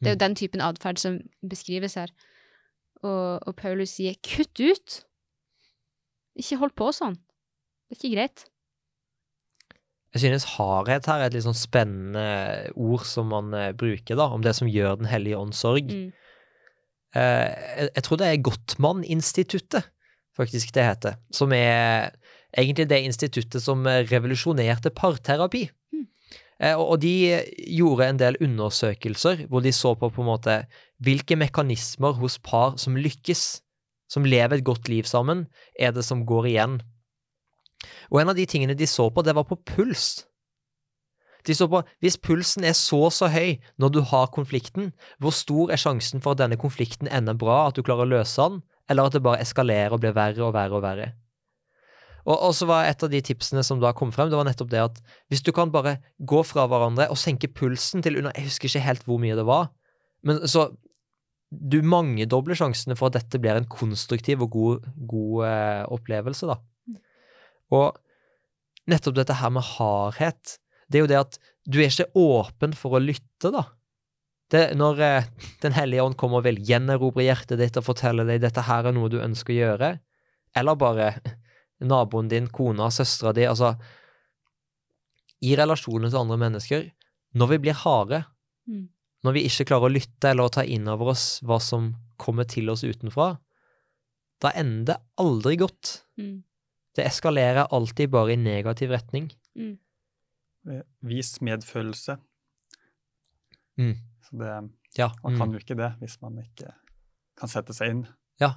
Det 0.02 0.10
er 0.10 0.16
jo 0.16 0.20
Mm. 0.20 0.26
den 0.26 0.36
typen 0.36 0.62
atferd 0.62 1.00
som 1.00 1.20
beskrives 1.48 1.96
her. 1.96 2.12
Og, 3.04 3.48
og 3.48 3.56
Paulus 3.56 3.92
sier 3.92 4.16
'kutt 4.16 4.60
ut'. 4.60 5.04
Ikke 6.36 6.58
hold 6.58 6.76
på 6.76 6.92
sånn. 6.92 7.16
Det 7.90 7.92
er 7.92 7.96
ikke 7.96 8.16
greit. 8.16 8.46
Jeg 10.16 10.22
synes 10.24 10.46
hardhet 10.56 11.10
her 11.12 11.20
er 11.20 11.28
et 11.28 11.34
litt 11.36 11.44
sånn 11.44 11.58
spennende 11.58 12.72
ord 12.80 13.04
som 13.04 13.28
man 13.34 13.52
eh, 13.52 13.74
bruker, 13.76 14.16
da, 14.16 14.30
om 14.32 14.46
det 14.46 14.54
som 14.56 14.70
gjør 14.72 15.02
Den 15.02 15.10
hellige 15.12 15.42
ånds 15.42 15.60
sorg. 15.60 15.92
Mm. 15.92 16.14
Eh, 17.20 17.50
jeg, 17.52 17.90
jeg 17.90 18.06
tror 18.08 18.22
det 18.22 18.30
er 18.30 18.46
Gottmann-instituttet, 18.48 19.90
faktisk 20.40 20.72
det 20.76 20.88
heter, 20.88 21.20
som 21.36 21.52
er 21.56 22.16
egentlig 22.56 22.88
det 22.88 23.02
instituttet 23.04 23.64
som 23.64 23.84
revolusjonerte 23.84 24.94
parterapi. 24.96 25.66
Mm. 25.92 26.08
Eh, 26.64 26.80
og, 26.80 26.96
og 26.96 27.04
de 27.04 27.14
gjorde 27.76 28.08
en 28.08 28.24
del 28.24 28.40
undersøkelser 28.48 29.46
hvor 29.52 29.68
de 29.68 29.76
så 29.76 29.98
på 30.00 30.14
på 30.16 30.24
en 30.24 30.32
måte 30.32 30.62
hvilke 31.04 31.36
mekanismer 31.36 32.16
hos 32.22 32.40
par 32.40 32.80
som 32.80 32.96
lykkes, 32.96 33.44
som 34.08 34.24
lever 34.24 34.62
et 34.62 34.68
godt 34.68 34.88
liv 34.88 35.04
sammen, 35.04 35.50
er 35.76 35.92
det 35.92 36.08
som 36.08 36.24
går 36.24 36.54
igjen. 36.54 36.80
Og 38.12 38.22
en 38.22 38.32
av 38.32 38.38
de 38.38 38.46
tingene 38.50 38.78
de 38.78 38.88
så 38.90 39.10
på, 39.10 39.24
det 39.26 39.36
var 39.36 39.48
på 39.50 39.60
puls. 39.68 40.26
De 41.46 41.54
så 41.54 41.68
på 41.70 41.82
hvis 42.02 42.18
pulsen 42.18 42.66
er 42.66 42.74
så 42.78 43.04
så 43.14 43.30
høy 43.30 43.60
når 43.82 43.94
du 43.94 44.00
har 44.10 44.32
konflikten, 44.34 44.94
hvor 45.22 45.36
stor 45.36 45.74
er 45.74 45.82
sjansen 45.82 46.24
for 46.24 46.34
at 46.34 46.42
denne 46.42 46.58
konflikten 46.62 47.12
ender 47.12 47.38
bra, 47.38 47.68
at 47.68 47.78
du 47.78 47.84
klarer 47.86 48.08
å 48.08 48.14
løse 48.18 48.42
den, 48.42 48.64
eller 48.90 49.08
at 49.08 49.18
det 49.18 49.24
bare 49.26 49.44
eskalerer 49.44 49.94
og 49.94 50.02
blir 50.02 50.16
verre 50.18 50.46
og 50.48 50.56
verre 50.56 50.80
og 50.80 50.84
verre. 50.86 51.12
Og 52.26 52.56
så 52.58 52.66
var 52.66 52.88
et 52.90 53.04
av 53.06 53.12
de 53.12 53.20
tipsene 53.22 53.62
som 53.62 53.78
da 53.82 53.92
kom 53.94 54.10
frem, 54.14 54.32
det 54.32 54.38
var 54.38 54.48
nettopp 54.48 54.72
det 54.72 54.82
at 54.82 54.96
hvis 55.30 55.44
du 55.46 55.52
kan 55.54 55.70
bare 55.74 56.00
gå 56.18 56.40
fra 56.48 56.66
hverandre 56.70 57.06
og 57.14 57.20
senke 57.22 57.52
pulsen 57.54 58.02
til 58.02 58.18
under 58.18 58.34
Jeg 58.34 58.48
husker 58.48 58.72
ikke 58.72 58.88
helt 58.88 59.06
hvor 59.06 59.22
mye 59.22 59.38
det 59.38 59.46
var, 59.46 59.70
men 60.26 60.42
så 60.50 60.72
Du 61.56 61.78
mangedobler 61.86 62.58
sjansene 62.58 62.98
for 62.98 63.08
at 63.08 63.20
dette 63.20 63.40
blir 63.40 63.56
en 63.56 63.68
konstruktiv 63.70 64.42
og 64.42 64.50
god, 64.52 64.88
god 65.08 65.44
eh, 65.46 65.84
opplevelse, 65.94 66.50
da. 66.50 66.58
Og 67.74 67.96
nettopp 68.92 69.16
dette 69.18 69.38
her 69.40 69.54
med 69.56 69.66
hardhet, 69.66 70.58
det 70.90 71.00
er 71.00 71.06
jo 71.06 71.10
det 71.10 71.22
at 71.22 71.40
du 71.66 71.80
er 71.82 71.90
ikke 71.90 72.12
åpen 72.22 72.76
for 72.78 72.98
å 72.98 73.02
lytte, 73.02 73.50
da. 73.50 73.64
Det, 74.54 74.76
når 74.78 75.00
eh, 75.02 75.30
Den 75.64 75.74
hellige 75.74 76.04
ånd 76.06 76.18
kommer 76.22 76.38
og 76.38 76.46
vil 76.46 76.60
gjenerobre 76.62 77.24
hjertet 77.26 77.58
ditt 77.58 77.80
og 77.82 77.88
fortelle 77.88 78.28
deg 78.28 78.44
dette 78.44 78.62
her 78.68 78.86
er 78.86 78.94
noe 78.94 79.10
du 79.10 79.18
ønsker 79.18 79.56
å 79.56 79.58
gjøre, 79.58 79.90
eller 80.56 80.78
bare 80.78 81.08
naboen 81.90 82.30
din, 82.30 82.48
kona, 82.54 82.92
søstera 82.94 83.34
di, 83.34 83.48
altså 83.50 83.74
I 85.42 85.56
relasjonen 85.58 86.12
til 86.12 86.22
andre 86.22 86.38
mennesker, 86.46 86.86
når 87.36 87.56
vi 87.56 87.62
blir 87.66 87.82
harde, 87.86 88.24
Mm. 88.66 88.88
når 89.22 89.34
vi 89.36 89.42
ikke 89.46 89.68
klarer 89.70 89.86
å 89.86 89.94
lytte 89.94 90.32
eller 90.32 90.48
å 90.48 90.54
ta 90.56 90.64
inn 90.66 90.88
over 90.90 91.12
oss 91.12 91.38
hva 91.46 91.60
som 91.62 91.92
kommer 92.18 92.48
til 92.50 92.72
oss 92.74 92.82
utenfra, 92.82 93.36
da 94.42 94.50
ender 94.58 94.88
det 94.96 94.96
aldri 95.22 95.54
godt. 95.62 95.92
Mm. 96.18 96.40
Det 96.96 97.06
eskalerer 97.06 97.68
alltid 97.76 98.10
bare 98.10 98.34
i 98.34 98.40
negativ 98.40 98.90
retning. 98.96 99.30
Mm. 99.56 99.78
Eh, 100.72 100.82
Vis 101.02 101.36
medfølelse. 101.42 102.18
Mm. 103.78 103.96
Så 104.24 104.38
det, 104.40 104.70
Ja. 104.98 105.12
man 105.24 105.38
kan 105.38 105.50
mm. 105.50 105.54
jo 105.54 105.60
ikke 105.60 105.76
det 105.78 105.92
hvis 106.00 106.22
man 106.22 106.38
ikke 106.40 106.72
kan 107.38 107.50
sette 107.52 107.74
seg 107.76 107.90
inn. 107.92 108.06
Ja. 108.40 108.54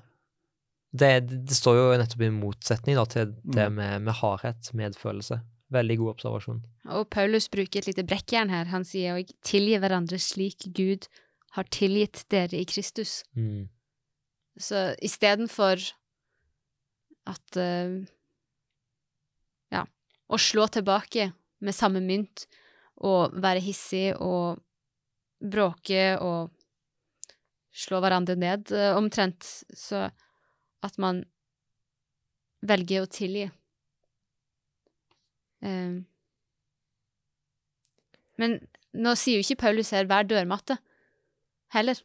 det, 0.95 1.27
det 1.29 1.53
står 1.57 1.75
jo 1.77 1.87
nettopp 2.01 2.23
i 2.25 2.31
motsetning 2.33 2.97
da, 2.97 3.05
til 3.05 3.33
det 3.45 3.67
Mm. 3.69 3.75
med, 3.75 4.03
med 4.03 4.15
hardhet, 4.15 4.71
medfølelse. 4.73 5.41
Veldig 5.71 5.99
god 5.99 6.09
observasjon. 6.15 6.63
Og 6.89 7.11
Paulus 7.11 7.49
bruker 7.53 7.79
et 7.83 7.87
lite 7.91 8.05
brekkjern 8.07 8.49
her. 8.49 8.65
Han 8.73 8.85
sier 8.85 9.19
òg 9.19 9.29
'tilgi 9.45 9.77
hverandre 9.79 10.17
slik 10.19 10.65
Gud 10.73 11.09
har 11.53 11.65
tilgitt 11.65 12.25
dere 12.31 12.57
i 12.57 12.65
Kristus'. 12.65 13.23
Mm. 13.37 13.69
Så 14.59 14.95
istedenfor 15.03 15.77
at 17.27 17.57
eh, 17.57 18.07
Å 20.29 20.37
slå 20.39 20.67
tilbake 20.69 21.31
med 21.65 21.75
samme 21.75 22.03
mynt 22.05 22.47
og 23.05 23.35
være 23.41 23.63
hissig 23.65 24.13
og 24.15 24.59
bråke 25.39 26.19
og 26.21 26.51
slå 27.79 28.01
hverandre 28.03 28.35
ned, 28.39 28.73
eh, 28.73 28.97
omtrent, 28.97 29.47
så 29.71 30.09
at 30.83 30.99
man 30.99 31.23
velger 32.67 33.05
å 33.05 33.11
tilgi. 33.11 33.49
Um. 35.61 36.07
men 38.39 38.53
nå 38.95 39.11
sier 39.19 39.41
jo 39.41 39.43
ikke 39.43 39.63
Paulus 39.65 39.91
her 39.91 40.07
'vær 40.07 40.23
dørmatte', 40.23 40.79
heller. 41.75 41.99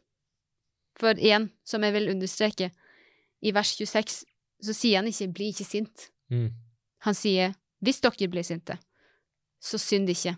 For 0.98 1.14
igjen, 1.14 1.52
som 1.64 1.82
jeg 1.82 1.92
vil 1.92 2.10
understreke, 2.10 2.72
i 3.42 3.52
vers 3.54 3.76
26 3.78 4.24
så 4.60 4.74
sier 4.74 4.96
han 4.98 5.06
ikke 5.06 5.32
'bli 5.32 5.52
ikke 5.52 5.64
sint'. 5.64 6.10
Mm. 6.30 6.50
Han 7.06 7.14
sier 7.14 7.54
'hvis 7.82 8.00
dere 8.00 8.28
blir 8.30 8.42
sinte, 8.44 8.78
så 9.60 9.78
synd 9.78 10.08
ikke'. 10.08 10.36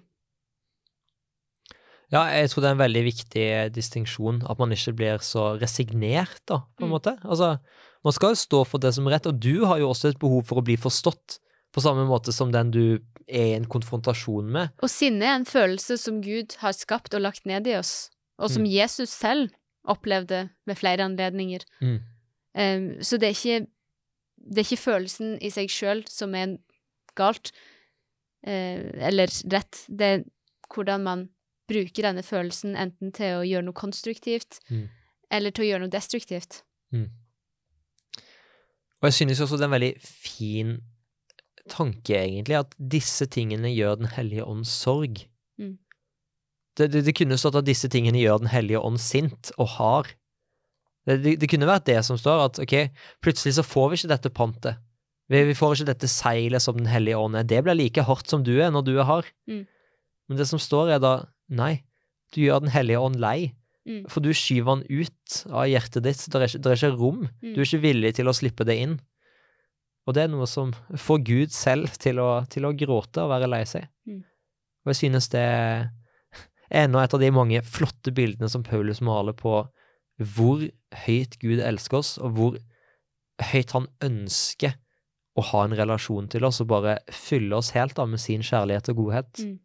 Ja, 2.13 2.21
jeg 2.31 2.51
tror 2.53 2.63
det 2.63 2.69
er 2.69 2.77
en 2.77 2.85
veldig 2.85 3.03
viktig 3.03 3.43
eh, 3.43 3.69
distinksjon, 3.75 4.45
at 4.49 4.59
man 4.63 4.71
ikke 4.71 4.93
blir 4.95 5.19
så 5.27 5.57
resignert, 5.59 6.39
da, 6.47 6.61
på 6.79 6.85
en 6.85 6.91
Mm. 6.91 6.95
måte. 6.95 7.17
Altså, 7.25 7.59
man 8.05 8.13
skal 8.13 8.29
jo 8.31 8.35
stå 8.35 8.65
for 8.67 8.79
det 8.79 8.95
som 8.95 9.07
er 9.07 9.17
rett, 9.17 9.27
og 9.27 9.41
du 9.41 9.65
har 9.67 9.79
jo 9.79 9.89
også 9.91 10.09
et 10.11 10.19
behov 10.19 10.45
for 10.47 10.61
å 10.61 10.65
bli 10.65 10.77
forstått, 10.77 11.41
på 11.75 11.83
samme 11.83 12.07
måte 12.07 12.33
som 12.33 12.53
den 12.53 12.71
du 12.71 12.99
er 13.29 13.47
i 13.51 13.57
en 13.57 13.67
konfrontasjon 13.67 14.47
med. 14.49 14.69
Og 14.83 14.89
sinne 14.89 15.23
er 15.27 15.35
en 15.35 15.45
følelse 15.45 15.99
som 15.99 16.23
Gud 16.23 16.55
har 16.63 16.73
skapt 16.73 17.13
og 17.15 17.21
lagt 17.23 17.45
ned 17.45 17.67
i 17.67 17.75
oss, 17.75 18.11
og 18.39 18.51
som 18.51 18.63
Mm. 18.63 18.71
Jesus 18.71 19.09
selv 19.11 19.51
opplevde 19.85 20.51
ved 20.67 20.77
flere 20.77 21.03
anledninger. 21.03 21.65
Mm. 21.83 21.99
Um, 22.55 23.03
så 23.03 23.19
det 23.19 23.25
er 23.25 23.35
ikke 23.35 23.67
det 24.49 24.59
er 24.59 24.65
ikke 24.77 24.93
følelsen 24.93 25.39
i 25.43 25.51
seg 25.51 25.69
sjøl 25.69 26.05
som 26.09 26.33
er 26.35 26.57
galt, 27.19 27.53
eh, 28.47 28.87
eller 29.09 29.33
rett. 29.53 29.85
Det 29.89 30.11
er 30.13 30.25
hvordan 30.73 31.05
man 31.07 31.29
bruker 31.71 32.07
denne 32.07 32.23
følelsen 32.23 32.77
enten 32.79 33.13
til 33.15 33.41
å 33.41 33.47
gjøre 33.47 33.67
noe 33.67 33.77
konstruktivt, 33.77 34.61
Mm. 34.71 34.89
eller 35.31 35.51
til 35.51 35.65
å 35.65 35.69
gjøre 35.71 35.81
noe 35.87 35.95
destruktivt. 35.95 36.63
Mm. 36.93 37.11
Og 39.03 39.09
jeg 39.11 39.13
synes 39.13 39.41
også 39.41 39.59
det 39.59 39.67
er 39.67 39.71
en 39.71 39.81
veldig 39.81 39.95
fin 40.01 40.77
tanke, 41.69 42.15
egentlig, 42.15 42.59
at 42.59 42.75
disse 42.79 43.27
tingene 43.27 43.73
gjør 43.75 43.99
Den 43.99 44.07
hellige 44.15 44.45
ånd 44.47 44.67
sorg. 44.67 45.27
Mm. 45.59 45.79
Det, 46.77 46.93
det, 46.93 47.05
det 47.05 47.17
kunne 47.17 47.39
stått 47.39 47.59
at 47.59 47.67
disse 47.67 47.89
tingene 47.89 48.21
gjør 48.23 48.39
Den 48.39 48.53
hellige 48.53 48.81
ånd 48.81 49.01
sint 49.03 49.51
og 49.59 49.69
hard. 49.77 50.15
Det, 51.07 51.39
det, 51.39 51.49
kunne 51.49 51.69
vært 51.69 51.87
det 51.87 52.01
som 52.05 52.19
står, 52.19 52.45
at 52.49 52.59
ok, 52.59 52.75
plutselig 53.23 53.55
så 53.55 53.63
får 53.63 53.91
vi 53.91 54.01
ikke 54.01 54.11
dette 54.15 54.33
pantet. 54.35 54.81
Vi, 55.33 55.43
vi 55.49 55.57
får 55.59 55.75
ikke 55.75 55.91
dette 55.91 56.11
seilet 56.11 56.63
som 56.63 56.77
Den 56.79 56.91
hellige 56.91 57.19
ånd 57.19 57.39
er. 57.39 57.47
Det 57.49 57.63
blir 57.67 57.79
like 57.79 58.05
hardt 58.07 58.31
som 58.31 58.45
du 58.47 58.55
er 58.61 58.71
når 58.75 58.87
du 58.87 58.95
er 58.97 59.09
hard. 59.09 59.31
Mm. 59.51 59.65
Men 60.29 60.41
det 60.41 60.49
som 60.51 60.63
står, 60.63 60.97
er 60.97 61.03
da 61.03 61.17
nei, 61.49 61.81
du 62.35 62.43
gjør 62.45 62.65
Den 62.67 62.75
hellige 62.75 63.03
ånd 63.03 63.19
lei. 63.23 63.53
Mm. 63.87 64.05
For 64.11 64.23
du 64.23 64.33
skyver 64.35 64.77
han 64.77 64.87
ut 64.91 65.43
av 65.51 65.67
hjertet 65.71 66.07
ditt. 66.07 66.23
Det 66.31 66.41
er, 66.43 66.57
er 66.59 66.79
ikke 66.79 66.95
rom. 66.99 67.27
Mm. 67.43 67.53
Du 67.53 67.61
er 67.61 67.67
ikke 67.69 67.85
villig 67.85 68.17
til 68.19 68.31
å 68.31 68.35
slippe 68.35 68.67
det 68.67 68.79
inn. 68.83 68.97
Og 70.07 70.15
det 70.15 70.27
er 70.27 70.31
noe 70.31 70.47
som 70.51 70.73
får 70.95 71.23
Gud 71.27 71.55
selv 71.55 71.99
til 72.03 72.21
å, 72.23 72.47
til 72.51 72.67
å 72.67 72.75
gråte 72.79 73.25
og 73.25 73.33
være 73.35 73.51
lei 73.51 73.65
seg. 73.67 73.89
Mm. 74.07 74.23
Og 74.87 74.93
jeg 74.93 75.01
synes 75.03 75.31
det 75.33 75.43
er 75.43 75.89
enda 76.71 77.03
et 77.03 77.15
av 77.15 77.23
de 77.23 77.31
mange 77.35 77.63
flotte 77.67 78.15
bildene 78.15 78.51
som 78.51 78.63
Paulus 78.67 79.03
maler 79.03 79.35
på 79.39 79.65
hvor 80.35 80.63
høyt 81.05 81.37
Gud 81.43 81.61
elsker 81.61 81.99
oss, 81.99 82.15
og 82.23 82.39
hvor 82.39 82.59
høyt 83.51 83.75
han 83.75 83.89
ønsker 84.03 84.79
å 85.37 85.45
ha 85.51 85.63
en 85.67 85.77
relasjon 85.77 86.29
til 86.33 86.47
oss 86.49 86.63
og 86.65 86.71
bare 86.73 86.99
fylle 87.13 87.59
oss 87.59 87.75
helt 87.77 87.97
da 87.99 88.07
med 88.09 88.23
sin 88.23 88.45
kjærlighet 88.47 88.89
og 88.93 89.03
godhet. 89.03 89.45
Mm. 89.45 89.59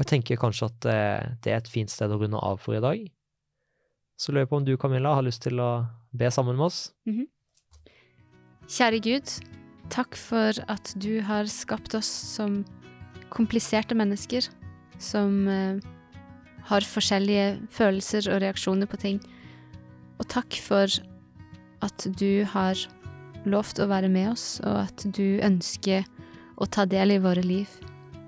Og 0.00 0.06
jeg 0.06 0.14
tenker 0.14 0.38
kanskje 0.40 0.66
at 0.70 0.86
eh, 0.88 1.32
det 1.44 1.52
er 1.52 1.58
et 1.60 1.68
fint 1.68 1.92
sted 1.92 2.08
å 2.08 2.16
runde 2.16 2.38
av 2.40 2.62
for 2.62 2.72
i 2.72 2.80
dag. 2.80 3.02
Så 4.16 4.32
lurer 4.32 4.46
jeg 4.46 4.48
på 4.48 4.56
om 4.56 4.64
du, 4.64 4.72
Camilla, 4.80 5.12
har 5.12 5.26
lyst 5.26 5.42
til 5.44 5.60
å 5.60 5.84
be 6.16 6.30
sammen 6.32 6.56
med 6.56 6.70
oss? 6.70 6.78
Kjære 8.64 9.00
Gud, 9.04 9.34
takk 9.92 10.16
for 10.16 10.56
at 10.72 10.94
du 11.04 11.20
har 11.26 11.50
skapt 11.52 11.92
oss 11.98 12.08
som 12.08 12.62
kompliserte 13.28 13.92
mennesker, 13.98 14.48
som 14.96 15.44
eh, 15.52 15.84
har 16.72 16.88
forskjellige 16.96 17.68
følelser 17.76 18.32
og 18.32 18.40
reaksjoner 18.46 18.88
på 18.88 19.02
ting. 19.04 19.20
Og 20.16 20.32
takk 20.32 20.56
for 20.64 20.88
at 21.84 22.06
du 22.18 22.44
har 22.52 22.78
lovt 23.48 23.80
å 23.80 23.88
være 23.90 24.10
med 24.12 24.32
oss, 24.34 24.60
og 24.64 24.84
at 24.86 25.04
du 25.16 25.40
ønsker 25.44 26.04
å 26.60 26.68
ta 26.68 26.84
del 26.88 27.16
i 27.16 27.22
våre 27.22 27.44
liv. 27.44 27.68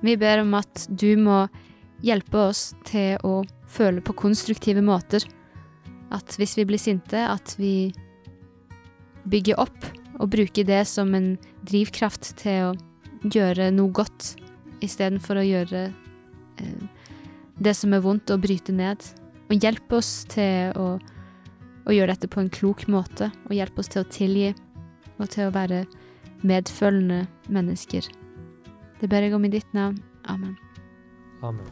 Vi 0.03 0.17
ber 0.19 0.43
om 0.43 0.55
at 0.59 0.87
du 0.89 1.15
må 1.21 1.45
hjelpe 2.03 2.49
oss 2.49 2.73
til 2.89 3.21
å 3.23 3.43
føle 3.71 4.03
på 4.03 4.17
konstruktive 4.19 4.83
måter. 4.85 5.25
At 6.13 6.35
hvis 6.41 6.57
vi 6.59 6.67
blir 6.69 6.81
sinte, 6.81 7.21
at 7.29 7.55
vi 7.61 7.93
bygger 9.31 9.61
opp 9.63 9.87
og 10.19 10.33
bruker 10.33 10.67
det 10.67 10.83
som 10.91 11.15
en 11.15 11.37
drivkraft 11.69 12.35
til 12.41 12.73
å 12.73 13.31
gjøre 13.33 13.71
noe 13.75 13.95
godt, 13.95 14.35
istedenfor 14.83 15.39
å 15.39 15.47
gjøre 15.47 15.85
eh, 15.93 16.83
det 17.63 17.75
som 17.79 17.95
er 17.95 18.03
vondt, 18.03 18.33
og 18.35 18.43
bryte 18.43 18.75
ned. 18.75 19.05
Og 19.49 19.63
hjelpe 19.63 20.01
oss 20.01 20.25
til 20.33 20.75
å, 20.79 20.97
å 21.87 21.95
gjør 21.95 22.13
dette 22.13 22.31
på 22.31 22.43
en 22.43 22.51
klok 22.53 22.87
måte, 22.91 23.31
og 23.49 23.57
hjelp 23.57 23.79
oss 23.83 23.91
til 23.93 24.05
å 24.05 24.11
tilgi, 24.13 24.53
og 25.19 25.31
til 25.33 25.49
å 25.49 25.55
være 25.55 25.85
medfølende 26.47 27.27
mennesker. 27.53 28.07
Det 29.01 29.11
ber 29.11 29.27
jeg 29.27 29.35
om 29.35 29.47
i 29.47 29.53
ditt 29.53 29.75
navn. 29.75 29.99
Amen. 30.31 30.57
Amen. 31.43 31.67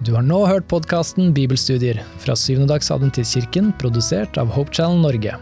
Du 0.00 0.14
har 0.16 0.24
nå 0.24 0.38
hørt 0.48 0.64
podkasten 0.70 1.34
Bibelstudier 1.36 2.00
fra 2.22 2.34
Syvendedagsadventistkirken, 2.38 3.74
produsert 3.78 4.40
av 4.40 4.48
Hope 4.54 4.72
Channel 4.74 5.02
Norge. 5.04 5.36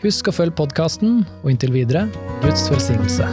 Husk 0.00 0.32
å 0.32 0.34
følge 0.34 0.56
podkasten, 0.62 1.20
og 1.44 1.52
inntil 1.52 1.76
videre 1.76 2.06
Guds 2.40 2.70
velsignelse. 2.72 3.28